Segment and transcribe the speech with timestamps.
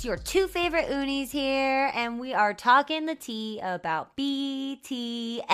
[0.00, 5.44] It's your two favorite unis here, and we are talking the tea about BTS.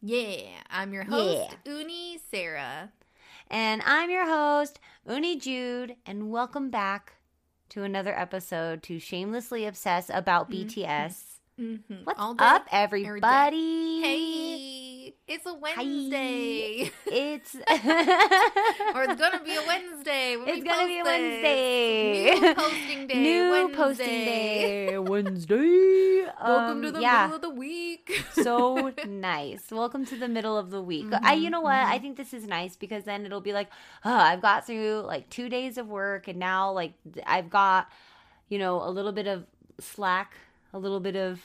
[0.00, 2.92] Yeah, I'm your host, Uni Sarah.
[3.50, 7.14] And I'm your host, Uni Jude, and welcome back
[7.70, 11.16] to another episode to Shamelessly Obsess about BTS.
[11.60, 12.04] Mm-hmm.
[12.04, 14.00] What's up, everybody?
[14.00, 14.87] Hey,
[15.28, 16.90] it's a Wednesday.
[17.06, 17.54] It's
[18.94, 20.36] or it's gonna be a Wednesday.
[20.36, 22.30] when we It's gonna be a Wednesday.
[22.32, 22.40] this.
[22.40, 23.22] New posting day.
[23.22, 23.76] New Wednesday.
[23.76, 24.98] posting day.
[24.98, 26.24] Wednesday.
[26.42, 27.22] Welcome Um, to the yeah.
[27.26, 28.24] middle of the week.
[28.32, 29.62] so nice.
[29.70, 31.06] Welcome to the middle of the week.
[31.06, 31.74] Mm-hmm, I you know what?
[31.74, 33.68] I think this is nice because then it'll be like,
[34.04, 36.92] oh, I've got through like 2 days of work and now like
[37.26, 37.88] I've got
[38.48, 39.44] you know, a little bit of
[39.78, 40.32] slack,
[40.72, 41.40] a little bit of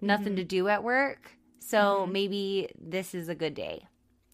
[0.00, 0.36] nothing Mm-hmm.
[0.36, 1.32] to do at work.
[1.68, 3.86] So maybe this is a good day.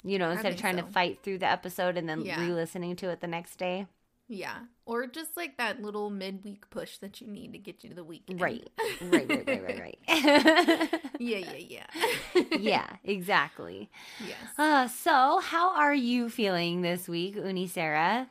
[0.02, 0.82] You know, instead of trying so.
[0.82, 2.40] to fight through the episode and then Yeah.
[2.40, 3.86] re-listening to it the next day.
[4.26, 7.94] yeah, or just like that little midweek push that you need to get you to
[7.94, 8.40] the weekend.
[8.40, 8.68] Right.
[9.02, 11.00] Right, right, right, right, right.
[11.18, 11.56] Yeah, yeah,
[12.34, 12.42] yeah.
[12.58, 13.90] yeah, exactly.
[14.26, 14.38] Yes.
[14.58, 18.28] Uh, so, how are you feeling this week, Uni Sarah?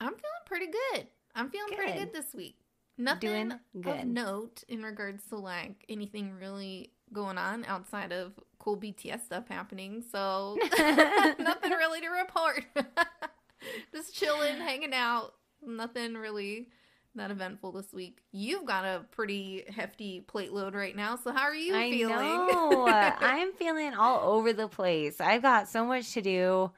[0.00, 1.06] I'm feeling pretty good.
[1.34, 2.12] I'm feeling pretty Good.
[2.12, 2.56] good this week.
[2.98, 4.06] Nothing Doing of good.
[4.06, 10.02] note in regards to like anything really going on outside of cool BTS stuff happening.
[10.12, 12.64] So nothing really to report.
[13.92, 15.34] Just chilling, hanging out.
[15.66, 16.68] Nothing really
[17.16, 18.18] that eventful this week.
[18.32, 21.16] You've got a pretty hefty plate load right now.
[21.16, 22.16] So how are you I feeling?
[22.16, 22.86] know.
[22.88, 25.20] I'm feeling all over the place.
[25.20, 26.70] I've got so much to do,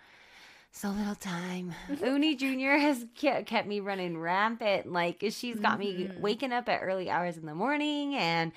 [0.73, 1.75] so little time.
[2.03, 2.79] Uni Jr.
[2.79, 4.91] has ke- kept me running rampant.
[4.91, 6.21] Like, she's got me Mhm.
[6.21, 8.53] waking up at early hours in the morning and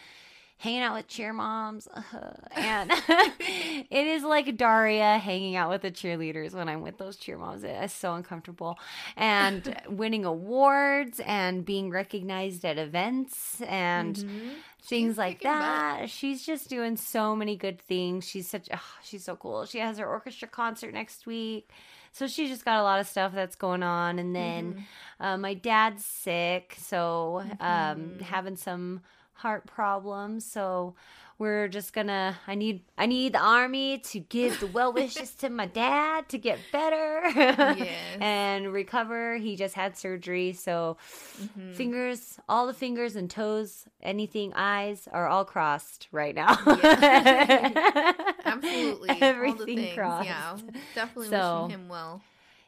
[0.57, 1.88] hanging out with cheer moms.
[2.55, 2.91] and
[3.39, 7.63] it is like Daria hanging out with the cheerleaders when I'm with those cheer moms.
[7.63, 8.77] It is so uncomfortable.
[9.17, 14.51] And winning awards and being recognized at events and Mhm.
[14.81, 15.51] things She's like butt.
[15.51, 16.09] that.
[16.09, 18.27] She's just doing so many good things.
[18.27, 19.66] She's such oh, she's so cool.
[19.66, 21.69] She has her orchestra concert next week.
[22.11, 24.73] So she's just got a lot of stuff that's going on and then
[25.19, 25.25] Mm-hmm.
[25.25, 28.22] uh, my dad's sick, so um Mhm.
[28.22, 29.01] having some
[29.35, 30.46] heart problems.
[30.46, 30.96] So
[31.38, 35.50] we're just gonna I need I need the army to give the well wishes to
[35.50, 38.18] my dad to get better Yes.
[38.22, 39.35] and recover.
[39.38, 40.96] He just had surgery, so
[41.41, 41.75] Mhm.
[41.75, 46.57] fingers, all the fingers and toes, anything, eyes are all crossed right now.
[46.66, 48.13] Yeah.
[48.46, 49.09] Absolutely.
[49.09, 50.25] All the Everything crossed.
[50.28, 50.57] Yeah.
[50.94, 52.22] Definitely So, wishing him well.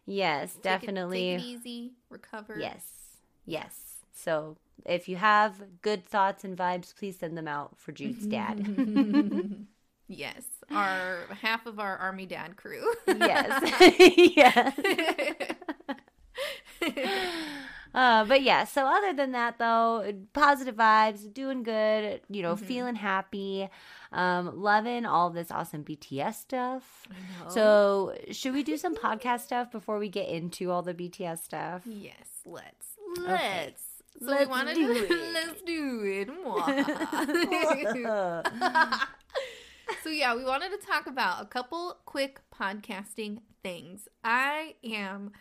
[0.06, 1.38] Yes, Take it- definitely.
[1.38, 1.92] Take it, easy.
[2.10, 2.58] Recover.
[2.60, 2.84] Yes.
[3.46, 3.97] Yes.
[4.18, 9.66] So if you have good thoughts and vibes, please send them out for Jude's dad.
[10.08, 10.44] yes.
[10.72, 12.94] Our half of our army dad crew.
[13.08, 13.74] yes.
[16.82, 17.54] yes.
[17.94, 22.94] Uh, but yeah, so other than that, though, positive vibes, doing good, you know, feeling
[22.96, 23.68] happy,
[24.12, 27.08] um, loving all this awesome BTS stuff.
[27.50, 31.82] So, should we do some podcast stuff before we get into all the BTS stuff?
[31.86, 32.88] yes, let's.
[33.18, 33.87] Let's.
[34.20, 35.34] So Let's we wanted do to it.
[35.34, 36.30] let's do it.
[40.04, 44.08] So yeah, we wanted to talk about a couple quick podcasting things.
[44.24, 45.31] I am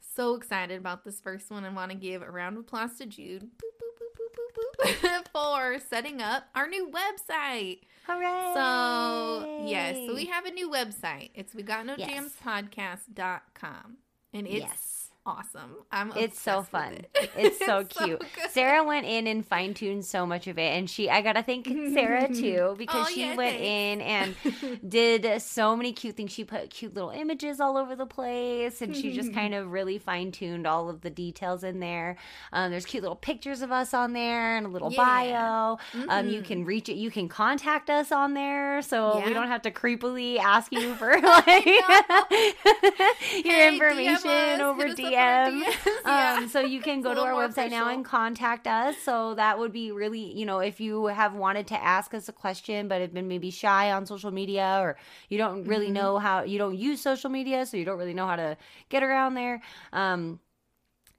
[0.00, 3.06] so excited about this first one and want to give a round of applause to
[3.06, 7.80] Jude boop, boop, boop, for setting up our new website.
[8.06, 8.52] Hooray!
[8.54, 11.30] So, yes, so we have a new website.
[11.34, 13.96] It's we got no jams podcast.com.
[14.32, 14.93] And it's yes.
[15.26, 15.76] Awesome.
[15.90, 16.92] I'm It's so fun.
[17.14, 17.30] it.
[17.36, 18.20] It's so It's cute.
[18.20, 18.50] good.
[18.50, 21.66] Sarah went in and fine tuned so much of it, and she I gotta thank
[21.66, 24.34] Sarah too because Oh, she yeah, went in and
[24.88, 26.32] did so many cute things.
[26.32, 29.98] She put cute little images all over the place, and she just kind of really
[29.98, 32.16] fine tuned all of the details in there.
[32.52, 34.96] Um, there's cute little pictures of us on there and a little Yeah.
[35.04, 35.78] bio.
[36.08, 36.94] Um, you can reach it.
[36.96, 41.18] You can contact us on there, so we don't have to creepily ask you for
[41.20, 45.64] like your Hey, information over hit us up on DM.
[45.64, 45.74] DMs.
[46.04, 46.38] Yeah.
[46.38, 48.96] Um, so you can go to our website now and contact us.
[48.98, 52.32] So that would be really, you know, if you have wanted to ask us a
[52.32, 54.96] question but have been maybe shy on social media or
[55.28, 55.92] you don't really Mm-hmm.
[55.92, 58.56] know how you don't use social media, so you don't really know how to
[58.88, 59.62] get around there.
[59.92, 60.40] Um,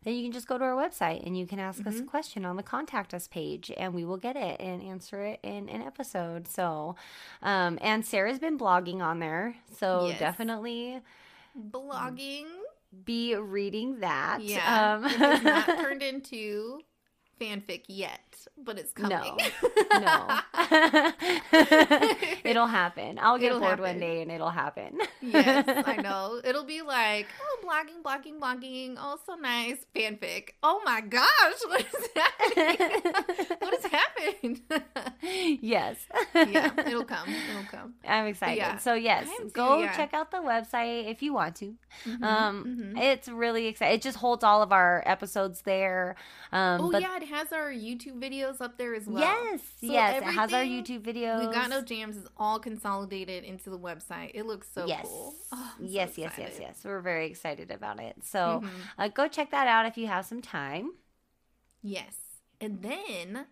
[0.04, 1.90] then you can just go to our website and you can ask Mm-hmm.
[1.90, 5.24] us a question on the contact us page and we will get it and answer
[5.24, 6.48] it in an episode.
[6.48, 6.96] So,
[7.42, 9.56] um, and Sarah's been blogging on there.
[9.80, 10.20] So Yes.
[10.20, 11.02] definitely
[11.58, 12.46] blogging.
[13.04, 14.40] Be reading that.
[14.42, 16.80] Yeah, Um, it has not turned into
[17.40, 18.20] fanfic yet,
[18.58, 19.12] but it's coming.
[19.12, 19.38] No.
[20.00, 20.42] no.
[22.44, 23.20] it'll happen.
[23.22, 23.84] I'll get It'll bored happen.
[23.86, 25.00] one day and it'll happen.
[25.22, 26.40] yes, I know.
[26.44, 28.96] It'll be like, oh, blogging, blogging, blogging.
[28.98, 29.78] Oh, so nice.
[29.96, 30.50] Fanfic.
[30.64, 31.26] Oh my gosh,
[31.68, 33.02] what is happening?
[33.60, 34.62] what has happened?
[35.62, 35.98] yes.
[36.34, 37.30] yeah, it'll come.
[37.50, 37.94] It'll come.
[38.08, 38.58] I'm excited.
[38.58, 38.78] yeah.
[38.78, 39.96] So yes, too, go yeah.
[39.96, 41.76] check out the website if you want to.
[42.06, 43.02] Mhm, um, mhm.
[43.02, 43.96] it's really exciting.
[43.96, 46.16] It just holds all of our episodes there.
[46.52, 49.20] Um, Oh but yeah, it has our YouTube videos up there as well.
[49.22, 51.40] yes, So yes, it has our YouTube videos.
[51.48, 54.32] We got no jams is all consolidated into the website.
[54.34, 55.06] It looks so yes.
[55.06, 55.36] cool.
[55.52, 56.82] Oh, I'm so yes, yes, yes, yes.
[56.84, 58.16] We're very excited about it.
[58.24, 58.70] So Mhm.
[58.98, 60.94] uh, go check that out if you have some time.
[61.82, 62.16] Yes.
[62.60, 63.46] And then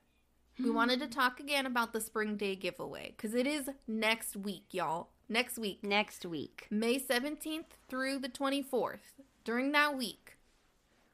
[0.60, 4.66] we wanted to talk again about the Spring Day giveaway because it is next week,
[4.72, 5.10] y'all.
[5.30, 6.68] Next week, Next week.
[6.70, 9.00] May 17th through the 24th.
[9.44, 10.38] During that week,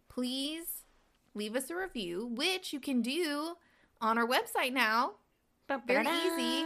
[0.08, 0.79] please
[1.40, 3.56] leave us a review, which you can do
[4.02, 5.14] on our website now.
[5.88, 6.66] Very easy.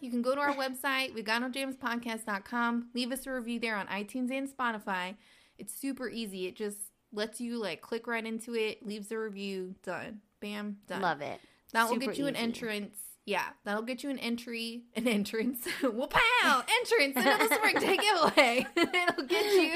[0.00, 2.88] You can go to our website, we got no podcast.com.
[2.94, 5.16] Leave us a review there on iTunes and Spotify.
[5.58, 6.46] It's super easy.
[6.46, 6.78] It just
[7.12, 10.20] lets you like click right into it, leaves a review, done.
[10.40, 11.02] Bam, done.
[11.02, 11.40] Love it.
[11.72, 12.96] That will get you an entrance.
[13.28, 15.66] Yeah, that'll get you an entry, an entrance.
[15.82, 18.66] well, pow, entrance into the spring day giveaway.
[18.76, 19.72] It'll get you.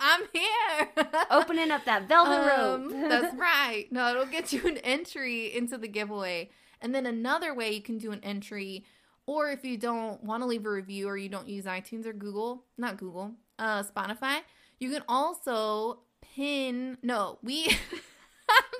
[0.00, 0.88] I'm here.
[1.30, 3.10] Opening up that velvet Um, rope.
[3.10, 3.84] that's right.
[3.90, 6.48] No, it'll get you an entry into the giveaway.
[6.80, 8.86] And then another way you can do an entry,
[9.26, 12.14] or if you don't want to leave a review or you don't use iTunes or
[12.14, 14.38] Google, not Google, uh, Spotify,
[14.80, 15.98] you can also
[16.34, 16.96] pin.
[17.02, 17.76] No, we.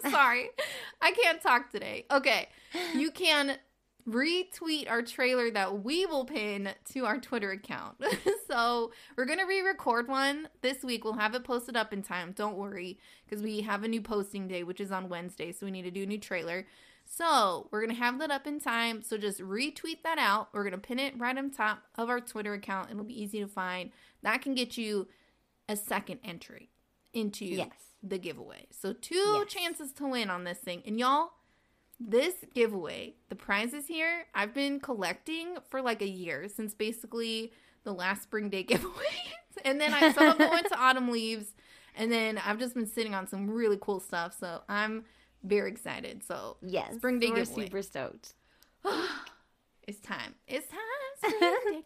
[0.04, 0.50] I'm sorry.
[1.02, 2.06] I can't talk today.
[2.10, 2.48] Okay.
[2.94, 3.58] You can
[4.08, 7.96] retweet our trailer that we will pin to our Twitter account.
[8.48, 11.04] so we're going to re record one this week.
[11.04, 12.32] We'll have it posted up in time.
[12.32, 15.52] Don't worry, because we have a new posting day, which is on Wednesday.
[15.52, 16.66] So we need to do a new trailer.
[17.04, 19.02] So we're going to have that up in time.
[19.02, 20.48] So just retweet that out.
[20.52, 22.90] We're going to pin it right on top of our Twitter account.
[22.90, 23.90] It'll be easy to find.
[24.22, 25.08] That can get you
[25.68, 26.70] a second entry
[27.12, 27.91] into Yes.
[28.02, 28.66] The giveaway.
[28.70, 29.48] So two Yes.
[29.48, 30.82] chances to win on this thing.
[30.86, 31.30] And y'all,
[32.00, 37.52] this giveaway, the prizes here, I've been collecting for like a year since basically
[37.84, 39.04] the last spring day giveaway.
[39.64, 41.54] and then I some of them went to autumn leaves.
[41.94, 44.34] And then I've just been sitting on some really cool stuff.
[44.38, 45.04] So I'm
[45.44, 46.22] very excited.
[46.24, 46.94] So Yes.
[46.96, 47.64] Spring Day We're giveaway.
[47.64, 48.34] super stoked.
[49.88, 50.34] it's time.
[50.46, 50.78] It's time.
[51.22, 51.82] Giveaway.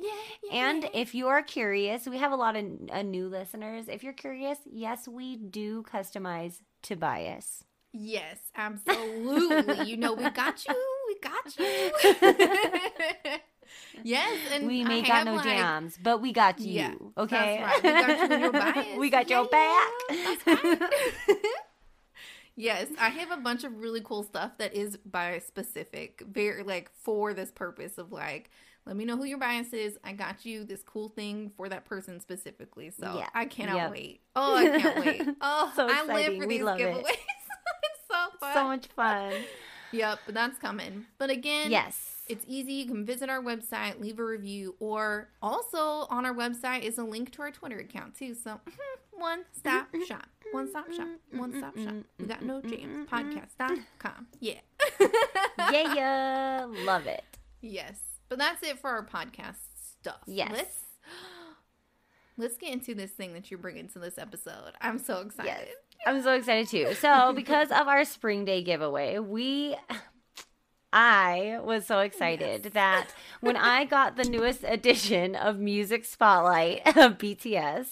[0.00, 0.10] Yeah,
[0.44, 0.68] yeah.
[0.68, 3.86] And if you are curious, we have a lot of uh, new listeners.
[3.88, 7.64] If you're curious, yes, we do customize to bias.
[7.92, 9.86] Yes, absolutely.
[9.90, 10.74] you know, we got you.
[11.08, 11.90] We got you.
[14.04, 16.72] yes, and we may I got no like- jams, but we got you.
[16.72, 17.64] Yeah, okay.
[17.82, 18.22] That's right.
[18.28, 18.98] We got you your bias.
[18.98, 19.88] we got your Yeah, back.
[20.44, 21.38] that's right.
[22.56, 26.90] Yes, I have a bunch of really cool stuff that is bias specific, very like
[27.02, 28.50] for this purpose of like.
[28.86, 29.98] Let me know who your bias is.
[30.04, 32.90] I got you this cool thing for that person specifically.
[32.90, 33.28] So Yeah.
[33.34, 33.90] I cannot Yep.
[33.90, 34.20] wait.
[34.36, 35.28] Oh, I can't wait.
[35.40, 36.94] Oh, So I live for We these love it.
[36.94, 37.02] giveaways.
[37.08, 38.54] it's so fun.
[38.54, 39.32] so much fun.
[39.92, 41.06] Yep, that's coming.
[41.18, 42.15] But again, Yes.
[42.26, 42.72] It's easy.
[42.74, 47.04] You can visit our website, leave a review, or also on our website is a
[47.04, 48.34] link to our Twitter account too.
[48.34, 48.60] So
[49.12, 51.94] one stop shop, one stop shop, one stop shop.
[52.18, 54.26] We got no jams podcast.com.
[54.40, 54.54] Yeah.
[55.70, 56.66] yeah, yeah.
[56.84, 57.24] Love it.
[57.60, 57.98] yes.
[58.28, 59.54] But that's it for our podcast
[60.00, 60.18] stuff.
[60.26, 60.50] Yes.
[60.52, 60.76] Let's
[62.36, 64.72] let's get into this thing that you're bringing to this episode.
[64.80, 65.68] I'm so excited.
[65.68, 65.68] Yes.
[66.06, 66.94] I'm so excited too.
[66.94, 69.76] So, because of our spring day giveaway, we
[70.98, 73.08] I was so excited that
[73.40, 77.86] when I got the newest edition of Music Spotlight of BTS,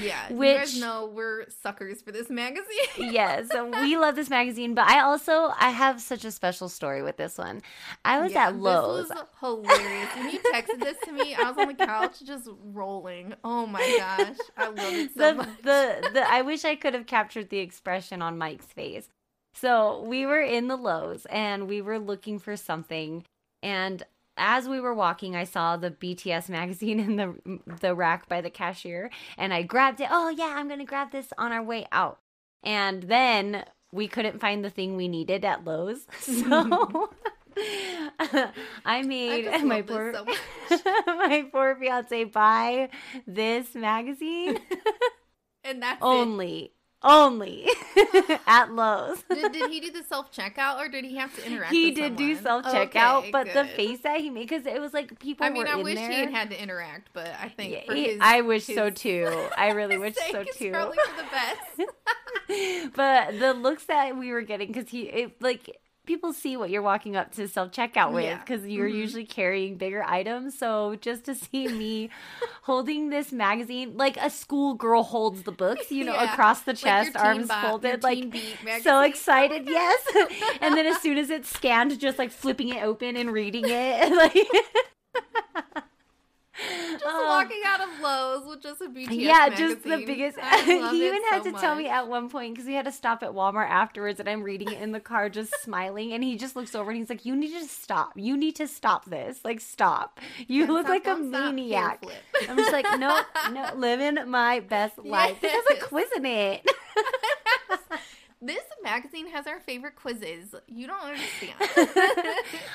[0.00, 2.66] Yeah, you Which- guys know we're suckers for this magazine.
[2.98, 3.48] yes,
[3.82, 7.36] we love this magazine, but I also I have such a special story with this
[7.36, 7.62] one.
[8.04, 9.08] I was Yeah, at Lowe's.
[9.08, 10.08] This was hilarious.
[10.14, 13.34] When you texted this to me, I was on the couch just rolling.
[13.42, 15.48] Oh my gosh, I love it so the, much.
[15.64, 19.08] the the I wish I could have captured the expression on Mike's face.
[19.54, 23.24] So we were in the Lowe's and we were looking for something,
[23.62, 24.02] and
[24.36, 28.50] as we were walking, I saw the BTS magazine in the the rack by the
[28.50, 30.08] cashier, and I grabbed it.
[30.10, 32.18] Oh yeah, I'm gonna grab this on our way out.
[32.62, 37.10] And then we couldn't find the thing we needed at Lowe's, so.
[37.56, 38.50] I
[38.84, 40.26] I made just my poor so
[41.06, 42.88] my poor fiance buy
[43.28, 44.58] this magazine
[45.62, 46.02] and that's
[46.64, 46.72] it.
[47.04, 47.68] Only
[48.46, 49.22] at Lowe's.
[49.30, 51.72] Did, did he do the self checkout or did he have to interact?
[51.72, 54.92] He did do self checkout, Okay, but the face that he made because it was
[54.92, 56.10] like people I mean, I wish there.
[56.10, 58.90] he had had to interact, but I think Yeah, for he- his, I wish so
[58.90, 59.48] too.
[59.56, 60.70] I really wish so too.
[60.72, 62.90] Probably for the best.
[62.96, 66.82] but the looks that we were getting because he it, like people see what you're
[66.82, 68.38] walking up to self checkout with Yeah.
[68.38, 68.94] because you're Mhm.
[68.94, 70.58] usually carrying bigger items.
[70.58, 72.10] So just to see me
[72.62, 76.32] holding this magazine like a schoolgirl holds the books, you know, Yeah.
[76.32, 78.24] across the chest, Teen arms Bop, folded, like
[78.82, 78.98] so.
[78.98, 80.00] Oh excited, yes.
[80.60, 84.12] and then as soon as it's scanned, just like flipping it open and reading it,
[84.16, 84.36] like.
[86.92, 87.26] Just Oh.
[87.28, 90.38] walking out of Lowe's with just a BTS yeah, just the biggest.
[90.64, 93.22] He even had so to tell me at one point because we had to stop
[93.24, 96.12] at Walmart afterwards, and I'm reading it in the car, just smiling.
[96.12, 98.12] And he just looks over and he's like, "You need to stop.
[98.14, 99.40] You need to stop this.
[99.44, 100.20] Like, stop.
[100.46, 102.04] You Don't look stop, like a don't stop, hair maniac."
[102.48, 103.20] I'm just like, no,
[103.52, 105.40] no, living my best life.
[105.40, 105.82] This has a Yes.
[105.84, 106.70] quiz in it.
[108.42, 110.54] This magazine has our favorite quizzes.
[110.68, 111.54] You don't understand.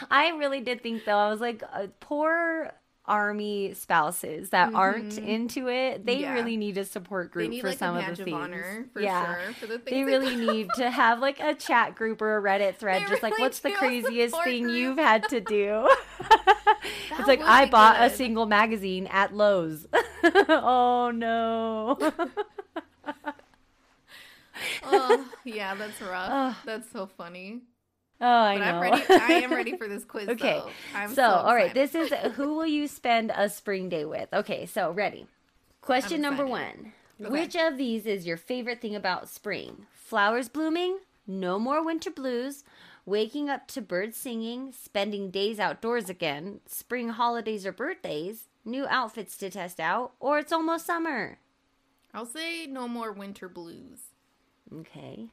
[0.10, 1.18] I really did think though.
[1.18, 2.72] I was like, uh, poor
[3.10, 5.28] army spouses that aren't Mhm.
[5.28, 6.06] into it.
[6.06, 6.34] They Yeah.
[6.34, 8.88] really need a support group need for like some of the of things.
[9.00, 9.44] yeah.
[9.44, 9.54] sure.
[9.56, 12.76] For the things They really need to have like a chat group or a Reddit
[12.76, 14.76] thread, They just like, what's the craziest thing group.
[14.76, 15.90] you've had to do?
[17.18, 19.88] it's like, I bought a single magazine at Lowe's.
[20.24, 21.98] oh no.
[24.84, 26.58] oh, yeah, that's rough.
[26.66, 27.62] That's so funny.
[28.22, 28.72] Oh, I But know.
[28.78, 29.04] I'm ready.
[29.10, 30.30] I am ready for this quiz.
[30.30, 30.70] Okay, though.
[30.96, 34.30] I'm so, so, all right, this is who will you spend a spring day with?
[34.34, 35.28] Okay, so ready.
[35.82, 36.94] Question number one.
[37.22, 37.30] Okay.
[37.30, 39.86] Which of these is your favorite thing about spring?
[39.94, 42.64] Flowers blooming, no more winter blues,
[43.06, 49.36] waking up to birds singing, spending days outdoors again, spring holidays or birthdays, new outfits
[49.38, 51.40] to test out, or it's almost summer.
[52.14, 54.00] I'll say no more winter blues.
[54.74, 55.28] Okay.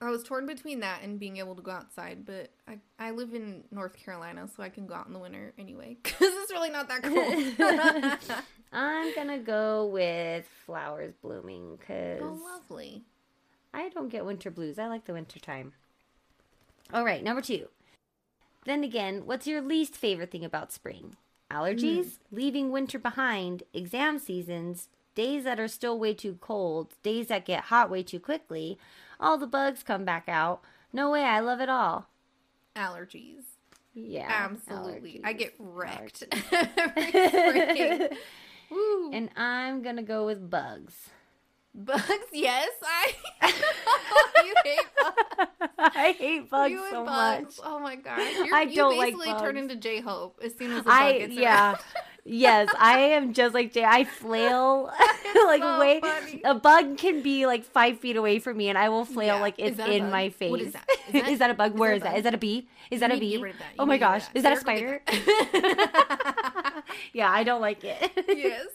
[0.00, 3.32] I was torn between that and being able to go outside, but I, I live
[3.32, 5.96] in North Carolina, so I can go out in the winter anyway.
[6.02, 8.42] Because it's really not that cold.
[8.72, 13.04] I'm gonna go with flowers blooming because oh, lovely.
[13.72, 14.78] I don't get winter blues.
[14.78, 15.72] I like the winter time.
[16.92, 17.68] All right, number two.
[18.64, 21.16] Then again, what's your least favorite thing about spring?
[21.50, 22.36] Allergies, hmm.
[22.36, 27.64] leaving winter behind, exam seasons, days that are still way too cold, days that get
[27.64, 28.78] hot way too quickly,
[29.20, 30.62] all the bugs come back out.
[30.92, 32.08] No way, I love it all.
[32.74, 33.42] Allergies.
[33.94, 34.26] Yeah.
[34.28, 35.20] Absolutely.
[35.24, 36.68] I get wrecked allergies.
[36.76, 38.08] every spring.
[38.70, 39.10] Woo.
[39.12, 41.10] and I'm going to go with bugs.
[41.72, 42.70] Bugs, yes.
[42.82, 43.12] I
[44.44, 45.72] you hate bugs.
[45.78, 47.58] I hate bugs you so bugs.
[47.58, 47.66] much.
[47.66, 48.32] Oh my gosh.
[48.34, 49.58] You're, I don't like basically turn bugs.
[49.58, 51.76] into J Hope as soon as the bug I gets yeah.
[52.28, 53.84] Yes, I am just like Jay.
[53.84, 54.90] I flail
[55.46, 56.00] like so way.
[56.00, 56.40] funny.
[56.44, 59.40] A bug can be like five feet away from me, and I will flail Yeah.
[59.40, 60.50] like it's in my face.
[60.50, 60.88] What is that?
[60.90, 61.74] Is Is that- that, a bug?
[61.74, 62.16] is Where that a that?
[62.18, 62.68] Is that a bee?
[62.90, 63.30] Is that You a bee?
[63.32, 63.66] get rid of that.
[63.78, 65.02] Oh my need to get gosh, is that a spider?
[67.12, 68.10] yeah, I don't like it.
[68.28, 68.66] yes.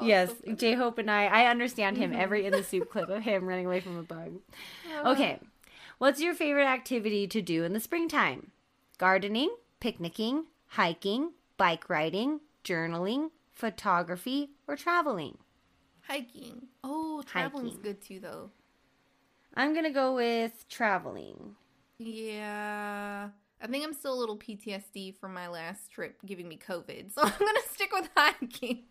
[0.00, 0.52] Oh, yes, so.
[0.54, 1.26] J Hope and I.
[1.26, 2.12] I understand him.
[2.12, 2.18] Mhm.
[2.18, 4.32] Every in the SOOP clip of him running away from a bug.
[5.02, 5.12] Oh.
[5.12, 5.38] Okay.
[5.98, 8.52] What's your favorite activity to do in the springtime?
[8.98, 15.38] Gardening, picnicking, hiking, bike riding, journaling, photography, or traveling?
[16.08, 16.66] Hiking.
[16.82, 17.82] Oh, traveling's Hiking.
[17.82, 18.50] good too, though.
[19.54, 21.56] I'm going to go with traveling.
[21.98, 23.28] Yeah.
[23.62, 27.12] I think I'm still a little PTSD from my last trip giving me COVID.
[27.14, 28.84] So I'm going to stick with hiking.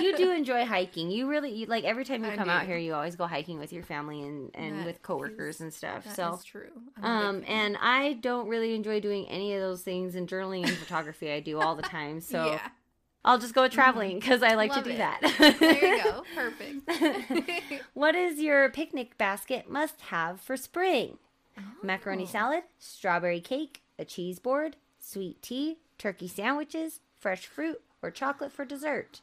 [0.00, 1.10] You do enjoy hiking.
[1.10, 3.58] You really you, like every time you I come out here, you always go hiking
[3.58, 6.14] with your family and, and That with coworkers is- and stuff.
[6.14, 6.70] So is true.
[7.02, 7.04] I'm
[7.36, 11.32] Um, and I don't really enjoy doing any of those things, and journaling and photography
[11.32, 12.20] I do all the time.
[12.28, 12.68] So yeah.
[13.28, 14.20] I'll just go with traveling mm-hmm.
[14.20, 14.98] because I like Love to do it.
[14.98, 15.56] that.
[15.60, 16.24] There you go.
[16.34, 17.82] Perfect.
[17.94, 21.18] what is your picnic basket must have for spring?
[21.82, 22.26] Macaroni Oh.
[22.26, 28.64] salad, strawberry cake, a cheese board, sweet tea, turkey sandwiches, fresh fruit, or chocolate for
[28.64, 29.20] dessert?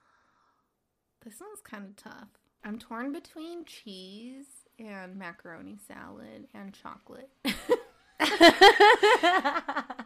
[1.24, 2.28] This one's kind of tough.
[2.64, 4.46] I'm torn between cheese
[4.78, 7.32] and macaroni salad and chocolate.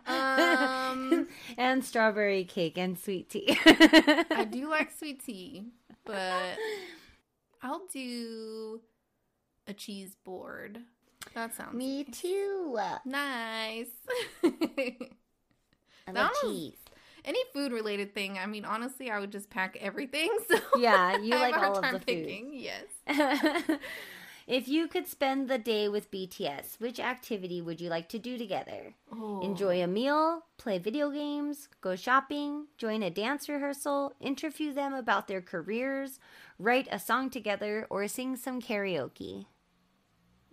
[0.06, 3.58] Um, and strawberry cake and sweet tea.
[3.66, 5.66] I do like sweet tea,
[6.06, 6.58] but
[7.62, 8.82] I'll do
[9.68, 10.80] a cheese board.
[11.36, 12.20] That sounds Me nice.
[12.22, 12.80] too.
[13.06, 13.88] nice.
[16.08, 16.74] I love cheese.
[17.26, 20.30] Any food related thing, I mean, honestly, I would just pack everything.
[20.50, 22.52] So Yeah, you I have like a hard all of time the picking.
[22.54, 22.86] Yes.
[24.50, 28.38] If you could spend the day with BTS, which activity would you like to do
[28.38, 28.96] together?
[29.14, 29.42] Oh.
[29.42, 35.28] Enjoy a meal, play video games, go shopping, join a dance rehearsal, interview them about
[35.28, 36.20] their careers,
[36.58, 39.46] write a song together, or sing some karaoke.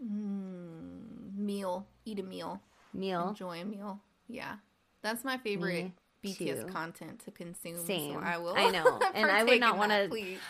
[0.05, 1.87] Mm, meal.
[2.05, 2.61] Eat a meal.
[2.93, 3.31] Meal.
[3.31, 4.00] Enjoy a meal.
[4.29, 4.57] Yeah.
[5.03, 5.95] That's my favorite Me
[6.26, 7.85] BTS content to consume.
[7.85, 8.14] Same.
[8.14, 8.54] So I will.
[8.56, 9.00] I know.
[9.14, 10.09] And I would not want to.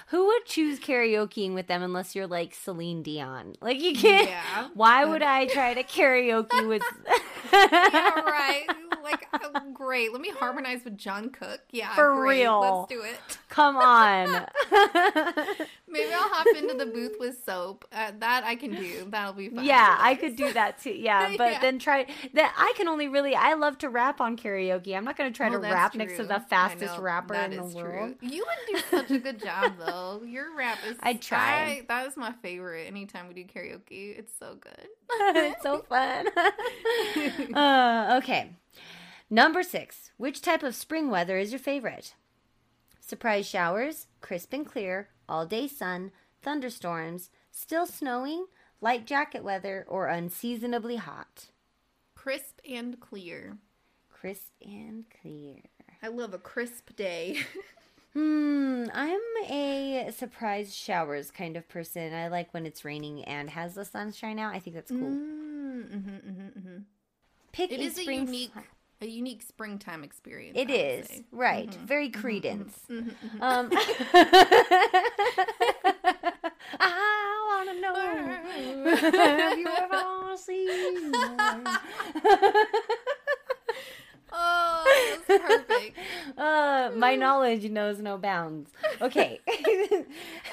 [0.08, 3.54] Who would choose karaokeing with them unless you're like Celine Dion?
[3.60, 4.28] Like, you can't.
[4.28, 4.68] Yeah.
[4.74, 6.82] Why would I try to karaoke with.
[7.92, 8.66] Yeah, right.
[9.02, 10.12] Like, oh, great.
[10.12, 11.58] Let me harmonize with Jungkook.
[11.70, 12.40] Yeah, For great.
[12.40, 12.60] real.
[12.88, 13.38] Let's do it.
[13.48, 14.26] Come on.
[15.88, 17.84] Maybe I'll hop into the booth with soap.
[17.92, 19.06] Uh, that I can do.
[19.08, 19.64] That'll be fun.
[19.64, 20.90] Yeah, I could do that too.
[21.06, 21.60] Yeah, but Yeah.
[21.60, 22.54] then try that.
[22.58, 23.36] I can only really.
[23.36, 24.96] I love to rap on karaoke.
[24.96, 27.64] I'm not going to try to rap next to the fastest rapper that in the
[27.76, 28.16] world.
[28.18, 28.28] True.
[28.28, 30.22] You would do such a good job, though.
[30.26, 30.96] Your rap is.
[31.00, 31.38] I'd try.
[31.38, 32.88] I, that is my favorite.
[32.88, 34.88] Anytime we do karaoke, it's so good.
[35.10, 36.26] it's so fun.
[37.54, 38.50] uh, okay.
[39.30, 40.10] Number six.
[40.16, 42.14] Which type of spring weather is your favorite?
[43.00, 46.10] Surprise showers, crisp and clear, all day sun,
[46.42, 48.46] thunderstorms, still snowing,
[48.80, 51.46] light jacket weather, or unseasonably hot?
[52.14, 53.58] Crisp and clear.
[54.12, 55.56] Crisp and clear.
[56.02, 57.38] I love a crisp day.
[58.12, 62.14] Hmm, I'm a surprise showers kind of person.
[62.14, 64.54] I like when it's raining and has the sunshine out.
[64.54, 65.00] I think that's cool.
[65.00, 66.78] Mm, hmm hmm hmm
[67.56, 68.58] Pick It a is a unique, fl-
[69.00, 70.58] a unique springtime experience.
[70.58, 71.24] It is say.
[71.32, 72.74] right, very Creedence.
[72.90, 73.40] Mhm, mhm.
[73.40, 73.70] Um,
[76.78, 77.94] I wanna know.
[79.18, 81.12] Have you ever seen?
[85.26, 85.98] Perfect.
[86.38, 88.70] uh, my knowledge knows no bounds.
[89.00, 89.40] Okay.
[89.48, 90.04] I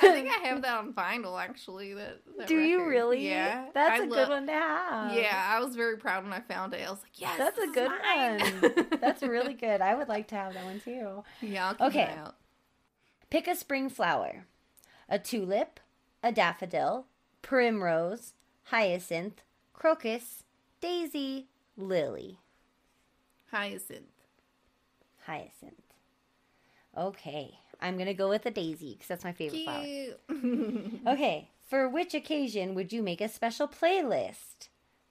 [0.02, 1.94] think I have that on vinyl actually.
[1.94, 3.28] That, that Do you really?
[3.28, 5.14] Yeah, That's a a good one to have.
[5.14, 6.88] Yeah, I was very proud when I found it.
[6.88, 8.40] I was like, yes, That's a good mine.
[8.62, 8.88] one.
[9.02, 9.82] That's really good.
[9.82, 11.24] I would like to have that one too.
[11.42, 11.68] yeah.
[11.68, 12.16] I'll keep Okay.
[13.30, 14.46] Pick a spring flower
[15.10, 15.80] a tulip,
[16.24, 17.06] a daffodil,
[17.42, 18.34] primrose,
[18.66, 19.42] hyacinth,
[19.74, 20.44] crocus,
[20.82, 22.40] daisy, lily.
[23.52, 24.13] Hyacinth.
[25.26, 25.82] Hyacinth.
[26.98, 29.86] Okay, I'm gonna go with a daisy because that's my favorite flower.
[31.14, 34.70] Okay, for which occasion would you make a special playlist?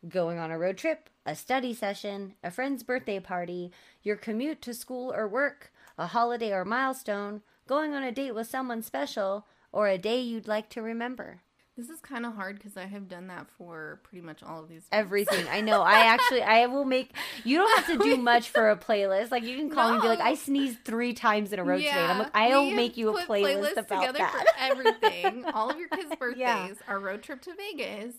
[0.09, 3.72] Going on a road trip, a study session, a friend's birthday party,
[4.03, 8.48] your commute to school or work, a holiday or milestone, going on a date with
[8.48, 11.42] someone special, or a day you'd like to remember?
[11.88, 14.68] This is kind of hard because I have done that for pretty much all of
[14.68, 14.83] these.
[14.83, 14.88] ones.
[14.92, 15.47] Everything.
[15.51, 15.83] I know.
[15.83, 17.12] I actually, I will make.
[17.45, 19.31] You don't have to do much for a playlist.
[19.31, 21.77] Like you can call me and be like, I sneezed three times in a row
[21.77, 21.90] today.
[21.90, 24.33] And I'm like, I'll make you a playlist about together that.
[24.33, 25.45] for everything.
[25.53, 26.68] All of your kids' birthdays, Yeah.
[26.88, 28.14] our road trip to Vegas.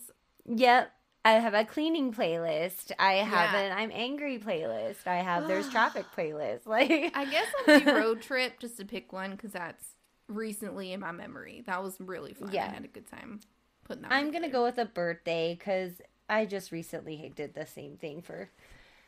[0.46, 0.92] Yep.
[1.26, 2.92] I have a cleaning playlist.
[2.98, 3.60] I have Yeah.
[3.60, 5.06] an I'm angry playlist.
[5.06, 6.60] I have there's traffic playlist.
[6.66, 9.82] Like I guess I'll do road trip just to pick one because that's
[10.28, 11.62] recently in my memory.
[11.66, 12.50] That was really fun.
[12.52, 12.66] Yeah.
[12.66, 13.40] I had a good time
[13.84, 14.12] putting that.
[14.12, 14.52] I'm gonna together.
[14.52, 18.50] go with a birthday because I just recently did the same thing for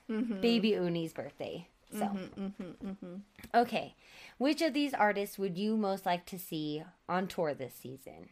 [0.09, 0.41] Mhm.
[0.41, 1.69] baby Uni's birthday.
[1.91, 3.21] So Mhm, mhm, mhm.
[3.55, 3.95] okay,
[4.39, 8.29] which of these artists would you most like to see on tour this season?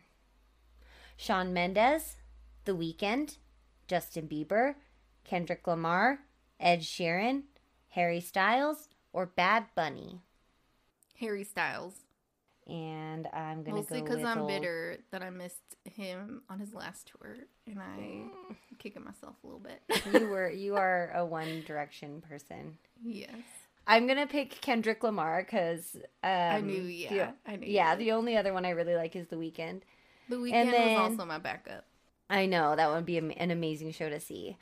[1.17, 2.17] Shawn Mendes,
[2.65, 3.39] The Weeknd,
[3.87, 4.77] Justin Bieber,
[5.25, 6.21] Kendrick Lamar,
[6.61, 7.45] Ed Sheeran,
[7.91, 10.21] Harry Styles, or Bad Bunny?
[11.21, 12.04] Harry Styles.
[12.67, 17.09] And I'm gonna Mostly because I'm old- bitter that I missed him on his last
[17.13, 18.23] tour, and I
[18.79, 19.83] kicking myself a little bit.
[20.15, 22.79] you were you are a One Direction person.
[23.05, 23.29] yes,
[23.87, 26.81] I'm gonna pick Kendrick Lamar because um, I knew.
[26.83, 27.67] Yeah, I knew.
[27.69, 27.97] yeah.
[27.97, 29.83] The only other one I really like is The Weeknd.
[30.31, 31.85] the Weeknd then- was also my backup.
[32.31, 34.57] I know that would be an amazing show to see.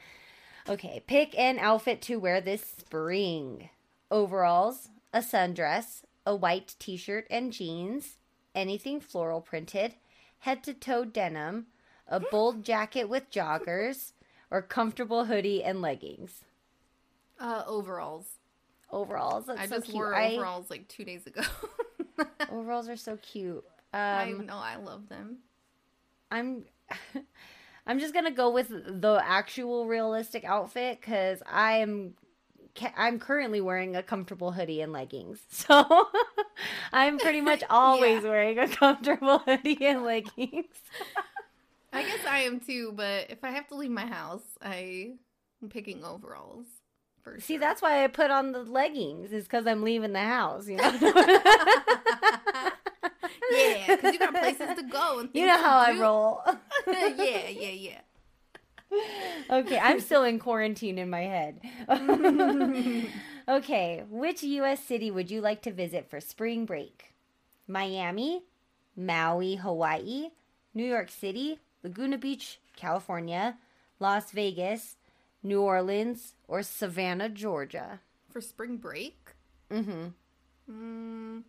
[0.68, 3.70] Okay, pick an outfit to wear this spring:
[4.10, 8.18] overalls, a sundress, a white T-shirt and jeans,
[8.54, 9.94] anything floral printed,
[10.40, 11.66] head to toe denim,
[12.08, 14.12] a bold jacket with joggers,
[14.50, 16.44] or comfortable hoodie and leggings.
[17.40, 18.26] Uh, overalls.
[18.90, 19.46] Overalls.
[19.46, 19.96] That's I so just cute.
[19.96, 21.42] wore I- overalls like two days ago.
[22.50, 23.64] overalls are so cute.
[23.94, 25.38] I Um, know I love them.
[26.30, 26.64] I'm
[27.86, 32.14] I'm just gonna go with the actual realistic outfit because I am
[32.74, 36.08] ca- I'm currently wearing a comfortable hoodie and leggings, so
[36.92, 40.66] I'm pretty much always wearing a comfortable hoodie and leggings.
[41.92, 45.12] I guess I am too, but if I have to leave my house, I
[45.62, 46.66] am picking overalls.
[47.22, 47.60] For See, sure.
[47.60, 50.66] that's why I put on the leggings is because I'm leaving the house.
[50.68, 50.90] You know,
[53.50, 55.20] yeah, because you got places to go.
[55.20, 56.42] And you know how I roll.
[56.86, 58.00] yeah, yeah, yeah.
[59.50, 61.60] okay, I'm still in quarantine in my head.
[63.48, 64.82] okay, which U.S.
[64.84, 67.14] city would you like to visit for spring break?
[67.66, 68.42] Miami,
[68.96, 70.30] Maui, Hawaii,
[70.74, 73.56] New York City, Laguna Beach, California,
[74.00, 74.96] Las Vegas,
[75.42, 78.00] New Orleans, or Savannah, Georgia?
[78.30, 79.18] For spring break,
[79.70, 80.08] Mm-hmm.
[80.70, 81.42] mm,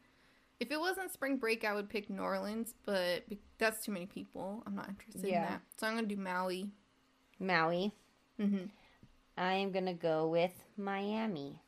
[0.60, 3.26] if it wasn't spring break, I would pick New Orleans, but
[3.58, 4.64] that's too many people.
[4.66, 5.36] I'm not interested Yeah.
[5.36, 5.62] in that.
[5.78, 6.72] So I'm gonna do Maui.
[7.40, 7.92] Maui.
[8.40, 8.66] Mm-hmm.
[9.38, 11.60] I am gonna go with Miami.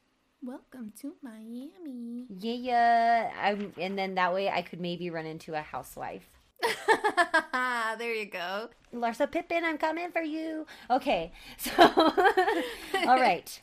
[0.43, 2.25] Welcome to Miami.
[2.29, 3.31] Yeah, yeah.
[3.41, 6.29] I'm, and then that way I could maybe run into a housewife.
[7.97, 8.69] there you go.
[8.93, 10.67] Larsa Pippen, I'm coming for you.
[10.89, 13.61] Okay, so all right,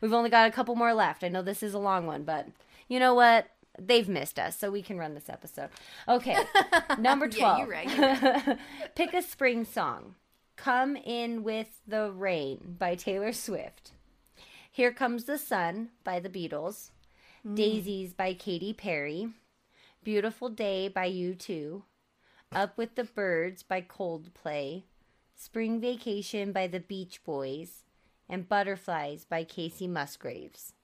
[0.00, 1.24] we've only got a couple more left.
[1.24, 2.46] I know this is a long one, but
[2.88, 3.46] you know what?
[3.78, 5.70] They've missed us, so we can run this episode.
[6.06, 6.36] Okay,
[6.98, 7.58] number 12.
[7.58, 8.58] Yeah, you're right, you're
[8.94, 10.16] Pick a spring song.
[10.62, 13.92] "Come In with the Rain" by Taylor Swift.
[14.70, 16.90] "Here Comes the Sun" by the Beatles.
[17.54, 19.32] "Daisies" by Katy Perry.
[20.04, 21.84] "Beautiful Day" by U2.
[22.52, 24.82] Up with the Birds by Coldplay,
[25.34, 27.84] Spring Vacation by the Beach Boys,
[28.28, 30.74] and Butterflies by Kacey Musgraves.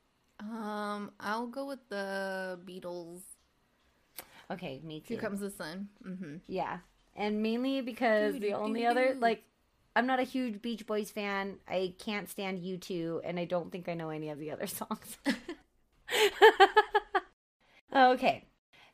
[0.40, 3.20] Um, I'll go with the Beatles.
[4.50, 5.14] Okay, me too.
[5.14, 5.90] Here comes the sun.
[6.02, 6.36] Mm-hmm.
[6.46, 6.78] yeah.
[7.14, 9.42] And mainly because the only other, like,
[9.96, 11.56] I'm not a huge Beach Boys fan.
[11.66, 15.16] I can't stand U2, and I don't think I know any of the other songs.
[17.94, 18.44] okay.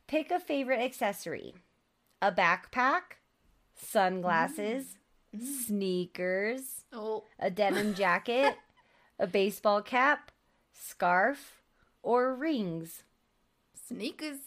[0.07, 1.55] Pick a favorite accessory
[2.21, 3.19] a backpack,
[3.75, 4.97] sunglasses,
[5.67, 8.57] sneakers, Oh, a denim jacket,
[9.19, 10.31] a baseball cap,
[10.73, 11.63] scarf,
[12.03, 13.03] or rings.
[13.89, 14.39] sneakers.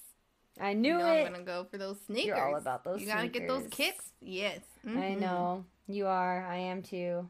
[0.60, 1.26] I You knew know it.
[1.26, 2.26] I'm gonna go for those sneakers.
[2.28, 4.12] You're all about those You gotta get those kicks.
[4.22, 4.62] Yes.
[4.86, 5.20] I Mhm.
[5.20, 5.66] know.
[5.88, 6.46] You are.
[6.46, 7.30] I am too.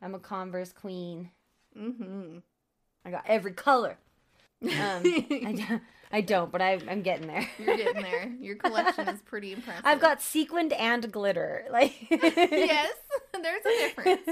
[0.00, 1.30] I'm a Converse queen.
[1.78, 2.38] Mm-hmm.
[3.04, 3.98] I got every color.
[4.62, 7.48] Um, I, don't, I don't, but I, I'm getting there.
[7.58, 8.32] You're getting there.
[8.40, 9.84] Your collection is pretty impressive.
[9.84, 11.66] I've got sequined and glitter.
[11.70, 12.94] Like yes,
[13.32, 14.28] there's a difference.